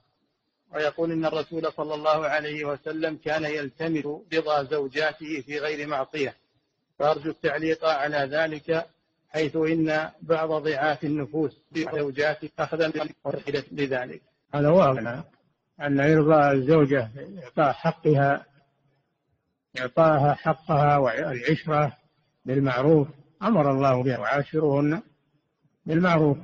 [0.73, 6.35] ويقول إن الرسول صلى الله عليه وسلم كان يلتمس رضا زوجاته في غير معصية.
[6.99, 8.89] فأرجو التعليق على ذلك
[9.29, 11.61] حيث إن بعض ضعاف النفوس
[11.93, 12.91] زوجات أخذا
[13.71, 14.21] لذلك.
[14.53, 15.23] هذا واضح.
[15.81, 17.09] أن إرضاء الزوجة
[17.43, 18.45] إعطاء حقها
[19.79, 21.97] إعطاها حقها والعشرة
[22.45, 23.07] بالمعروف
[23.43, 24.17] أمر الله بها.
[24.17, 25.01] وعاشرهن
[25.85, 26.37] بالمعروف.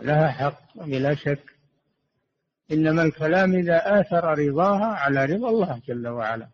[0.00, 1.44] لها حق بلا شك.
[2.72, 6.48] إنما الكلام إذا آثر رضاها على رضا الله جل وعلا.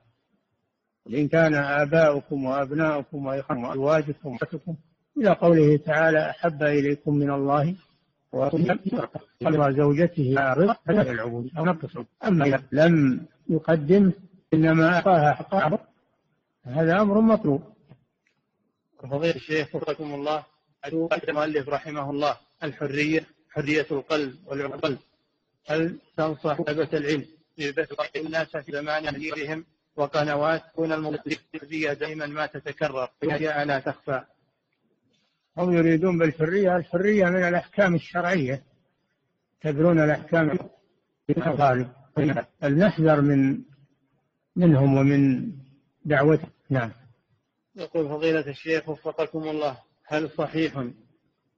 [1.11, 4.39] إن كان آباؤكم وأبناؤكم وإخوانكم وأزواجكم
[5.17, 7.75] إلى قوله تعالى أحب إليكم من الله
[8.33, 11.97] ورضا زوجته رضا العبود أو نقص.
[12.25, 14.13] أما إذا لم يقدم
[14.55, 15.79] إنما أعطاها حقها
[16.65, 17.63] هذا أمر مطلوب.
[19.03, 20.45] فضيلة الشيخ وفقكم الله
[21.29, 24.99] المؤلف رحمه الله الحرية حرية القلب والعقل.
[25.67, 27.25] هل تنصح طلبة العلم
[27.59, 29.65] ببث الناس في زمان هجرهم
[29.97, 33.09] وقنوات تكون المغربية دائما ما تتكرر.
[33.25, 34.25] وهي لا تخفى.
[35.59, 38.63] هم يريدون بالحرية الحرية من الأحكام الشرعية.
[39.61, 40.59] تدرون الأحكام
[41.31, 41.89] الغالب
[42.61, 43.63] فلنحذر من
[44.57, 45.53] منهم ومن
[46.05, 46.93] دعوتهم نعم.
[47.77, 50.87] يقول فضيلة الشيخ وفقكم الله هل صحيح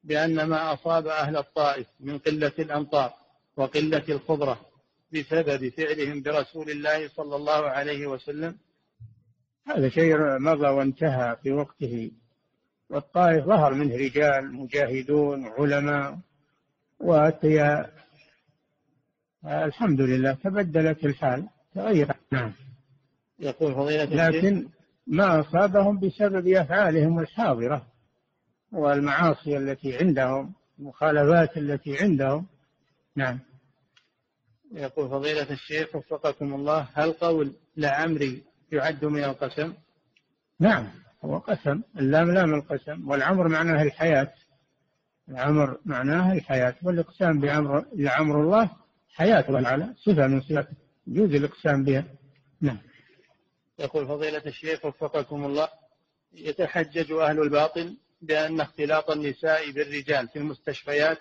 [0.05, 3.13] بأن ما أصاب أهل الطائف من قلة الأمطار
[3.57, 4.61] وقلة الخضرة
[5.13, 8.57] بسبب فعلهم برسول الله صلى الله عليه وسلم؟
[9.67, 12.11] هذا شيء مضى وانتهى في وقته.
[12.91, 16.19] والطائف ظهر منه رجال مجاهدون علماء
[17.01, 17.91] وأتيا
[19.45, 21.49] الحمد لله تبدلت الحال.
[21.75, 22.13] تغير.
[22.33, 22.53] نعم.
[23.39, 24.69] يقول فضيلة لكن
[25.07, 27.87] ما أصابهم بسبب أفعالهم الحاضرة
[28.73, 32.47] والمعاصي التي عندهم المخالفات التي عندهم.
[33.17, 33.39] نعم.
[34.73, 39.73] يقول فضيلة الشيخ وفقكم الله هل قول لعمري يعد من القسم؟
[40.61, 41.06] نعم.
[41.27, 43.09] هو قسم اللام لام القسم.
[43.09, 44.33] والعمر معناه الحياة.
[45.29, 46.75] العمر معناه الحياة.
[46.83, 48.71] والإقسام بعمر لعمر الله
[49.15, 50.69] حياة تعالى صفة من صفات
[51.07, 52.05] يجوز الإقسام بها.
[52.61, 52.79] نعم.
[53.79, 55.69] يقول فضيلة الشيخ وفقكم الله
[56.33, 61.19] يتحجج أهل الباطل بأن اختلاط النساء بالرجال في المستشفيات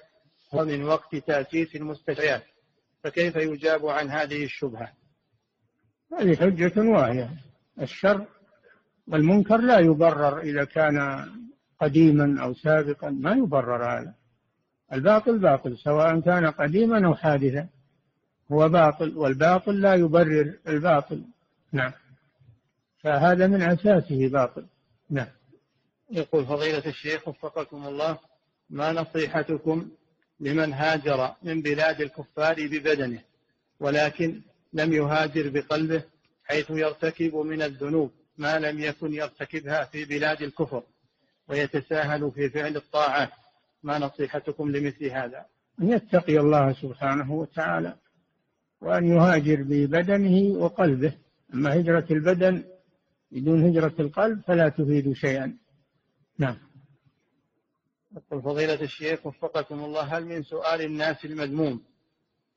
[0.53, 2.43] هو من وقت تأسيس المستشفيات
[3.03, 4.93] فكيف يجاب عن هذه الشبهة؟
[6.19, 7.29] هذه حجة واهية.
[7.81, 8.25] الشر
[9.07, 11.25] والمنكر لا يبرر إذا كان
[11.81, 14.13] قديما أو سابقا ما يبرر هذا.
[14.93, 17.67] الباطل باطل سواء كان قديما أو حادثا.
[18.51, 21.21] هو باطل والباطل لا يبرر الباطل.
[21.71, 21.91] نعم.
[23.03, 24.65] فهذا من أساسه باطل.
[25.09, 25.27] نعم.
[26.11, 28.17] يقول فضيلة الشيخ وفقكم الله
[28.69, 29.89] ما نصيحتكم
[30.39, 33.21] لمن هاجر من بلاد الكفار ببدنه
[33.79, 34.41] ولكن
[34.73, 36.03] لم يهاجر بقلبه
[36.43, 40.83] حيث يرتكب من الذنوب؟ ما لم يكن يرتكبها في بلاد الكفر
[41.47, 43.29] ويتساهل في فعل الطاعات
[43.83, 45.45] ما نصيحتكم لمثل هذا؟
[45.81, 47.95] أن يتقي الله سبحانه وتعالى
[48.81, 51.13] وأن يهاجر ببدنه وقلبه.
[51.53, 52.63] أما هجرة البدن
[53.31, 55.57] بدون هجرة القلب فلا تفيد شيئا.
[56.39, 56.57] نعم.
[58.15, 61.83] يقول فضيلة الشيخ وفقكم الله هل من سؤال الناس المذموم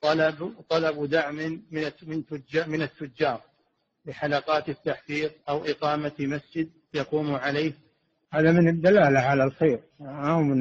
[0.00, 1.62] طلب طلب دعم من
[2.02, 3.42] من تجار من التجار؟
[4.08, 7.72] لحلقات التحفيظ أو إقامة مسجد يقوم عليه؟
[8.32, 9.80] هذا من الدلالة على الخير.
[10.00, 10.60] أو من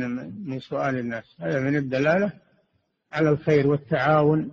[0.49, 1.23] من سؤال الناس.
[1.39, 2.31] هذا من الدلالة
[3.11, 4.51] على الخير والتعاون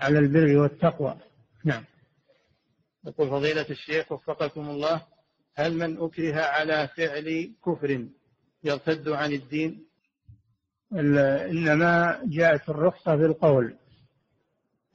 [0.00, 1.16] على البر والتقوى.
[1.64, 1.84] نعم.
[3.06, 5.02] يقول فضيلة الشيخ وفقكم الله
[5.54, 8.06] هل من أكره على فعل كفر
[8.64, 9.84] يرتد عن الدين؟
[10.92, 13.76] إنما جاءت الرخصة في القول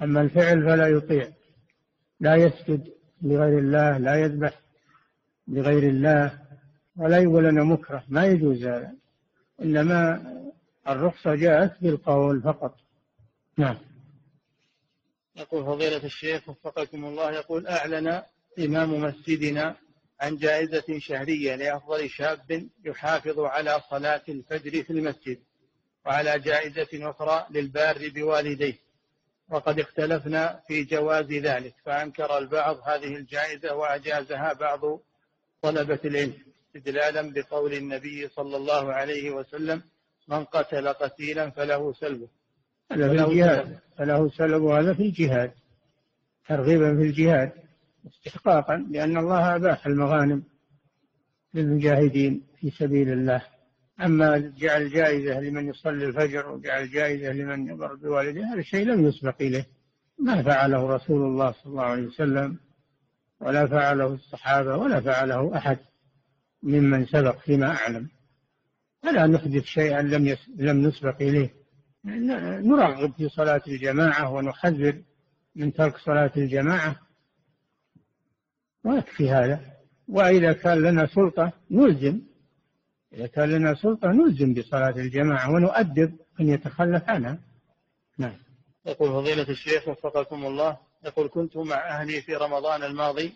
[0.02, 1.28] أما الفعل فلا يطيع
[2.20, 4.60] لا يسجد لغير الله لا يذبح
[5.48, 6.40] لغير الله
[6.98, 8.94] ولا يقول أنا مكره ما يجوز هذا.
[9.62, 10.22] إنما
[10.88, 12.76] الرخصة جاءت بالقول فقط.
[13.58, 13.78] نعم.
[15.36, 18.22] يقول فضيلة الشيخ وفقكم الله يقول أعلن
[18.60, 19.76] إمام مسجدنا
[20.22, 25.40] عن جائزة شهرية لأفضل شاب يحافظ على صلاة الفجر في المسجد
[26.06, 28.89] وعلى جائزة أخرى للبار بوالديه.
[29.50, 34.80] وقد اختلفنا في جواز ذلك فأنكر البعض هذه الجائزة وأجازها بعض
[35.62, 36.34] طلبة العلم
[36.76, 39.82] استدلالا بقول النبي صلى الله عليه وسلم
[40.28, 42.28] من قتل قتيلا فله سلبه.
[42.92, 45.52] هذا في الجهاد فله سلب هذا في الجهاد
[46.48, 47.52] ترغيبا في الجهاد
[48.08, 50.44] استحقاقا لأن الله أباح المغانم
[51.54, 53.42] للمجاهدين في سبيل الله.
[54.02, 59.36] أما جعل جائزة لمن يصلي الفجر وجعل جائزة لمن يبر بوالده هذا الشيء لم يسبق
[59.42, 59.66] إليه.
[60.20, 62.60] ما فعله رسول الله صلى الله عليه وسلم
[63.40, 65.78] ولا فعله الصحابة ولا فعله أحد
[66.64, 68.10] ممن سبق فيما أعلم.
[69.04, 70.50] فلا نحدث شيئا لم يس...
[70.56, 71.54] لم نسبق إليه.
[72.06, 75.02] نرغب في صلاة الجماعة ونحذر
[75.56, 76.96] من ترك صلاة الجماعة.
[78.86, 79.60] ويكفي هذا.
[80.08, 82.22] وإذا كان لنا سلطة نلزم
[83.14, 87.38] إذا كان لنا سلطة نلزم بصلاة الجماعة ونؤدب من يتخلف عنها.
[88.18, 88.38] نعم.
[88.86, 93.34] يقول فضيلة الشيخ وفقكم الله يقول كنت مع أهلي في رمضان الماضي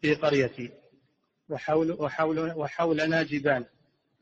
[0.00, 0.70] في قريتي
[1.48, 3.64] وحول وحول وحولنا جبال.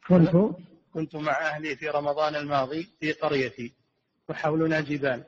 [0.09, 0.57] كنت؟
[0.95, 3.73] كنت مع أهلي في رمضان الماضي في قريتي
[4.29, 5.25] وحولنا جبال.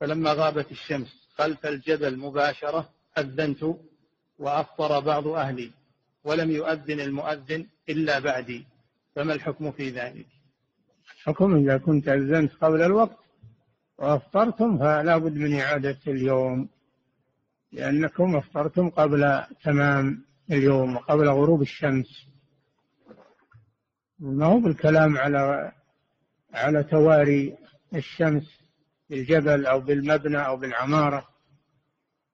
[0.00, 2.88] فلما غابت الشمس خلف الجبل مباشرة
[3.18, 3.64] أذنت
[4.38, 5.70] وأفطر بعض أهلي
[6.24, 8.71] ولم يؤذن المؤذن إلا بعدي.
[9.16, 10.26] فما الحكم في ذلك؟
[11.14, 13.18] الحكم إذا كنت أذنت قبل الوقت
[13.98, 16.68] وأفطرتم فلا بد من إعادة اليوم
[17.72, 22.26] لأنكم أفطرتم قبل تمام اليوم وقبل غروب الشمس.
[24.18, 25.72] ما هو بالكلام على
[26.54, 27.56] على تواري
[27.94, 28.60] الشمس
[29.10, 31.28] بالجبل أو بالمبنى أو بالعمارة؟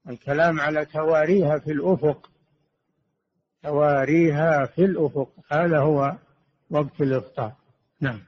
[0.08, 2.30] الكلام على تواريها في الأفق
[3.62, 6.18] تواريها في الأفق هذا هو
[6.70, 7.52] وقت الإفطار
[8.00, 8.22] نعم.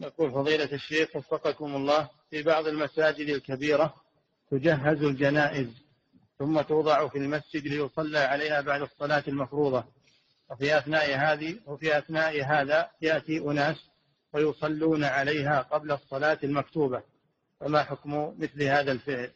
[0.00, 3.94] يقول فضيلة الشيخ وفقكم الله في بعض المساجد الكبيرة
[4.50, 5.90] تجهز الجنائز
[6.38, 9.84] ثم توضع في المسجد ليصلى عليها بعد الصلاة المفروضة.
[10.50, 13.76] وفي أثناء هذه وفي أثناء هذا يأتي أناس
[14.32, 17.02] ويصلون عليها قبل الصلاة المكتوبة.
[17.60, 19.30] فما حكم مثل هذا الفعل؟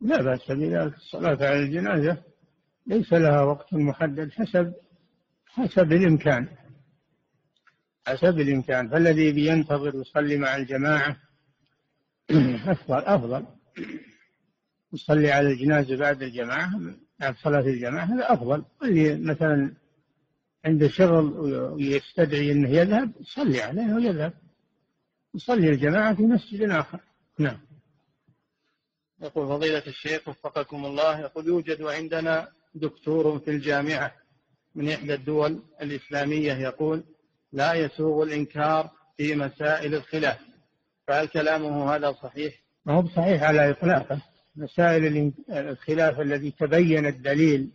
[0.00, 0.94] لا بأس بذلك.
[0.94, 2.16] الصلاة على الجنازة
[2.86, 4.72] ليس لها وقت محدد حسب
[5.46, 6.48] حسب الإمكان.
[8.10, 8.88] حسب الإمكان.
[8.88, 11.16] فالذي بينتظر يصلي مع الجماعة
[12.66, 13.46] أفضل أفضل.
[14.92, 16.70] يصلي على الجنازة بعد الجماعة
[17.20, 18.64] بعد صلاة الجماعة هذا أفضل.
[18.82, 19.74] اللي مثلا
[20.64, 21.24] عنده شغل
[21.72, 24.32] ويستدعي أنه يذهب يصلي عليه ويذهب.
[25.34, 27.00] يصلي الجماعة في مسجد آخر.
[27.38, 27.58] نعم.
[29.22, 34.14] يقول فضيلة الشيخ وفقكم الله يقول يوجد عندنا دكتور في الجامعة
[34.74, 37.04] من إحدى الدول الإسلامية يقول
[37.52, 40.38] لا يسوغ الإنكار في مسائل الخلاف
[41.06, 42.54] فهل كلامه هذا صحيح؟
[42.86, 44.22] ما هو صحيح على إطلاقه
[44.56, 47.70] مسائل الخلاف الذي تبين الدليل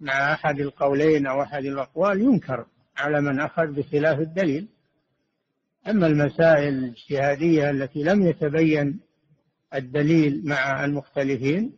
[0.00, 4.68] مع أحد القولين أو أحد الأقوال ينكر على من أخذ بخلاف الدليل
[5.88, 9.00] أما المسائل الاجتهادية التي لم يتبين
[9.74, 11.72] الدليل مع المختلفين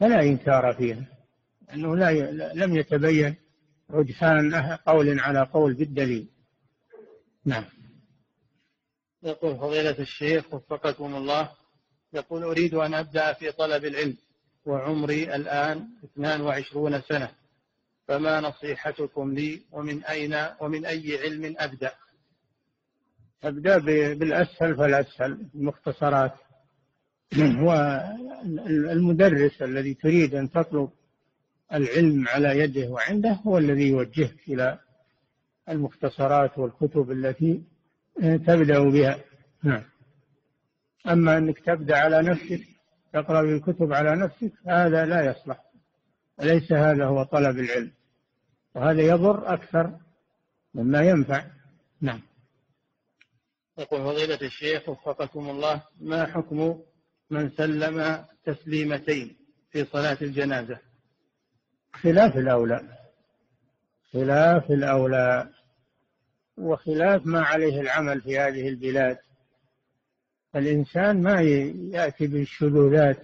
[0.00, 1.06] فلا إنكار فيها
[1.74, 2.30] أنه لا.
[2.54, 3.34] لم يتبين
[3.92, 4.54] رجحان
[4.86, 6.28] قول على قول بالدليل.
[7.44, 7.64] نعم.
[9.22, 11.50] يقول فضيلة الشيخ وفقكم الله
[12.12, 14.16] يقول أريد أن أبدأ في طلب العلم
[14.66, 17.30] وعمري الآن 22 سنة
[18.08, 21.92] فما نصيحتكم لي ومن أين ومن أي علم أبدأ؟
[23.44, 23.78] أبدأ
[24.14, 26.34] بالأسهل فالأسهل المختصرات.
[27.66, 30.90] والمدرس الذي تريد أن تطلب
[31.74, 34.78] العلم على يده وعنده هو الذي يوجهك إلى
[35.68, 37.62] المختصرات والكتب التي
[38.20, 39.18] تبدأ بها.
[39.62, 39.82] نعم.
[41.08, 42.60] أما أنك تبدأ على نفسك
[43.12, 45.64] تقرأ الكتب على نفسك هذا لا يصلح.
[46.38, 47.92] وليس هذا هو طلب العلم.
[48.74, 49.98] وهذا يضر أكثر
[50.74, 51.44] مما ينفع.
[52.00, 52.20] نعم.
[53.78, 56.82] يقول فضيلة الشيخ وفقكم الله ما حكم
[57.30, 59.36] من سلم تسليمتين
[59.70, 60.91] في صلاة الجنازة؟
[61.92, 62.98] خلاف الأولى.
[64.12, 65.48] خلاف الأولى.
[66.58, 69.18] وخلاف ما عليه العمل في هذه البلاد.
[70.56, 73.18] الإنسان ما يأتي بالشذوذات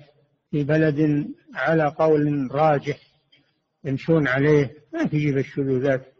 [0.50, 2.98] في بلد على قول راجح
[3.84, 4.76] يمشون عليه.
[4.92, 6.14] ما تجيب الشذوذات.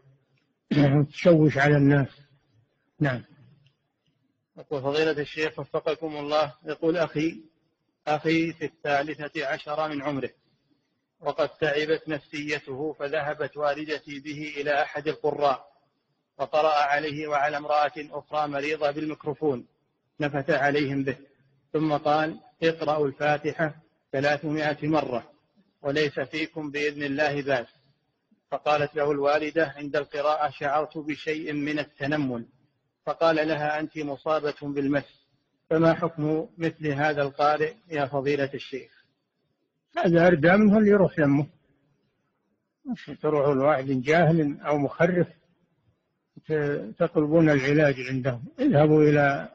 [0.95, 2.07] وتشوش على الناس.
[2.99, 3.23] نعم.
[4.57, 7.43] يقول فضيلة الشيخ وفقكم الله يقول أخي
[8.07, 10.29] أخي في الثالثة عشر من عمره.
[11.19, 15.69] وقد تعبت نفسيته فذهبت والدتي به إلى أحد القراء
[16.37, 19.67] وقرأ عليه وعلى امرأة أخرى مريضة بالميكروفون
[20.19, 21.17] نفث عليهم به
[21.73, 23.75] ثم قال اقرأوا الفاتحة
[24.11, 25.31] ثلاثمائة مرة
[25.81, 27.67] وليس فيكم بإذن الله بأس.
[28.51, 32.45] فقالت له الوالدة عند القراءة شعرت بشيء من التنمل.
[33.05, 35.25] فقال لها أنت مصابة بالمس
[35.69, 38.98] فما حكم مثل هذا القارئ يا فضيلة الشيخ؟
[39.97, 41.47] هذا أردى منه اللي يروح يمه.
[42.85, 45.27] مش تروح الواحد جاهل أو مخرف
[46.99, 48.43] تطلبون العلاج عندهم.
[48.59, 49.49] اذهبوا إلى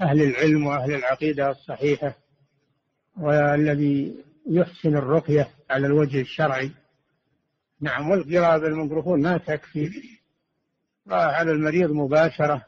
[0.00, 2.14] أهل العلم وأهل العقيدة الصحيحة
[3.16, 6.70] والذي يحسن الرقية على الوجه الشرعي.
[7.80, 9.90] نعم والقراءة بالميكروفون ما تكفي.
[11.10, 12.66] على المريض مباشرة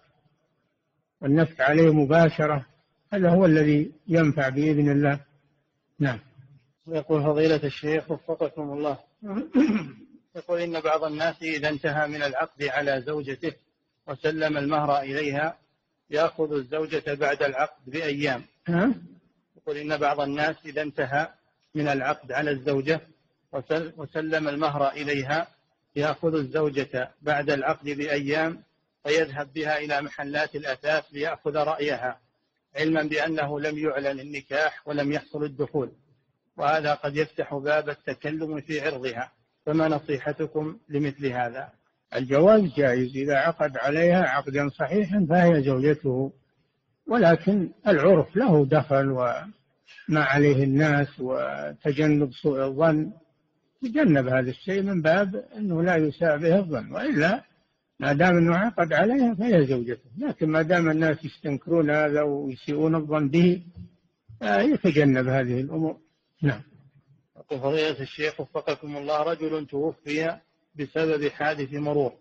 [1.20, 2.66] والنفس عليه مباشرة.
[3.12, 5.20] هذا هو الذي ينفع بإذن الله.
[5.98, 6.18] نعم.
[6.86, 8.98] يقول فضيلة الشيخ وفقكم الله.
[10.36, 13.52] يقول إن بعض الناس إذا انتهى من العقد على زوجته
[14.06, 15.58] وسلم المهر إليها
[16.10, 18.44] يأخذ الزوجة بعد العقد بأيام.
[19.56, 21.28] يقول إن بعض الناس إذا انتهى
[21.74, 23.00] من العقد على الزوجة
[23.96, 25.48] وسلم المهر إليها
[25.96, 28.62] يأخذ الزوجة بعد العقد بأيام
[29.04, 32.20] فيذهب بها إلى محلات الأثاث ليأخذ رأيها
[32.76, 35.92] علما بأنه لم يعلن النكاح ولم يحصل الدخول.
[36.56, 39.32] وهذا قد يفتح باب التكلم في عرضها.
[39.66, 41.68] فما نصيحتكم لمثل هذا؟
[42.16, 46.32] الجواز جائز إذا عقد عليها عقدا صحيحا فهي زوجته.
[47.08, 53.12] ولكن العرف له دخل وما عليه الناس وتجنب سوء الظن.
[53.82, 56.92] يتجنب هذا الشيء من باب أنه لا يساء به الظن.
[56.92, 57.44] وإلا
[58.00, 60.10] ما دام أنه عقد عليها فهي زوجته.
[60.18, 63.62] لكن ما دام الناس يستنكرون هذا ويسيئون الظن به
[64.42, 65.96] يتجنب هذه الأمور.
[66.42, 66.62] نعم.
[67.50, 70.38] فضيلة الشيخ وفقكم الله رجل توفي
[70.74, 72.12] بسبب حادث مرور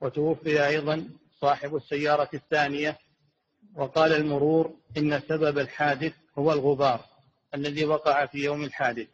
[0.00, 1.08] وتوفي أيضا
[1.40, 2.98] صاحب السيارة الثانية
[3.74, 7.04] وقال المرور إن سبب الحادث هو الغبار
[7.54, 9.06] الذي وقع في يوم الحادث.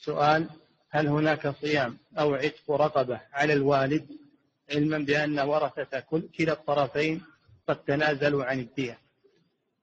[0.00, 0.50] سؤال
[0.90, 4.06] هل هناك صيام أو عتق رقبة على الوالد؟
[4.70, 7.22] علما بأن ورثة كل كلا الطرفين
[7.68, 8.98] قد تنازلوا عن الدية.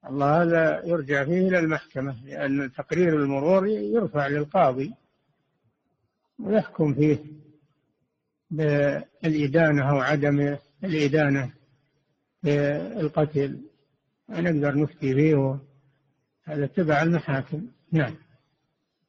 [0.06, 4.94] الله هذا يرجع فيه إلى المحكمة لأن تقرير المرور يرفع للقاضي
[6.38, 7.18] ويحكم فيه
[8.50, 11.52] بالإدانة أو عدم الإدانة
[12.42, 13.60] بالقتل.
[14.30, 15.58] نقدر نفتي فيه
[16.44, 17.66] هذا تبع المحاكم.
[17.92, 18.16] نعم.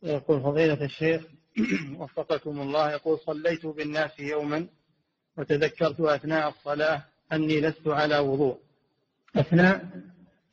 [0.04, 1.22] يقول فضيلة الشيخ
[1.98, 4.68] وفقكم الله يقول صليت بالناس يوما
[5.38, 8.60] وتذكرت أثناء الصلاة أني لست على وضوء.
[9.36, 9.90] أثناء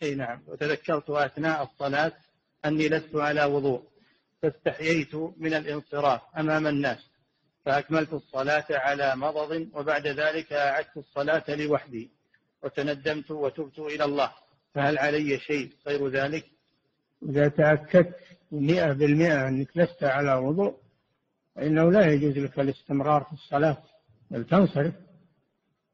[0.02, 0.42] أي نعم.
[0.46, 2.12] وتذكرت أثناء الصلاة
[2.64, 3.82] أني لست على وضوء
[4.42, 6.98] فاستحييت من الانصراف أمام الناس
[7.64, 12.10] فأكملت الصلاة على مضض وبعد ذلك أعدت الصلاة لوحدي
[12.62, 14.32] وتندمت وتبت إلى الله.
[14.74, 16.44] فهل علي شيء غير ذلك؟
[17.22, 18.16] إذا تأكدت
[18.52, 20.76] مئة بالمئة أنك لست على وضوء
[21.54, 23.82] فإنه لا يجوز لك الاستمرار في الصلاة
[24.30, 24.94] بل تنصرف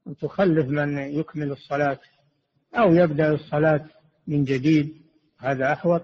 [0.07, 1.99] أن تخلف من يكمل الصلاة.
[2.79, 3.85] أو يبدأ الصلاة
[4.27, 4.95] من جديد
[5.39, 6.03] هذا أحوط.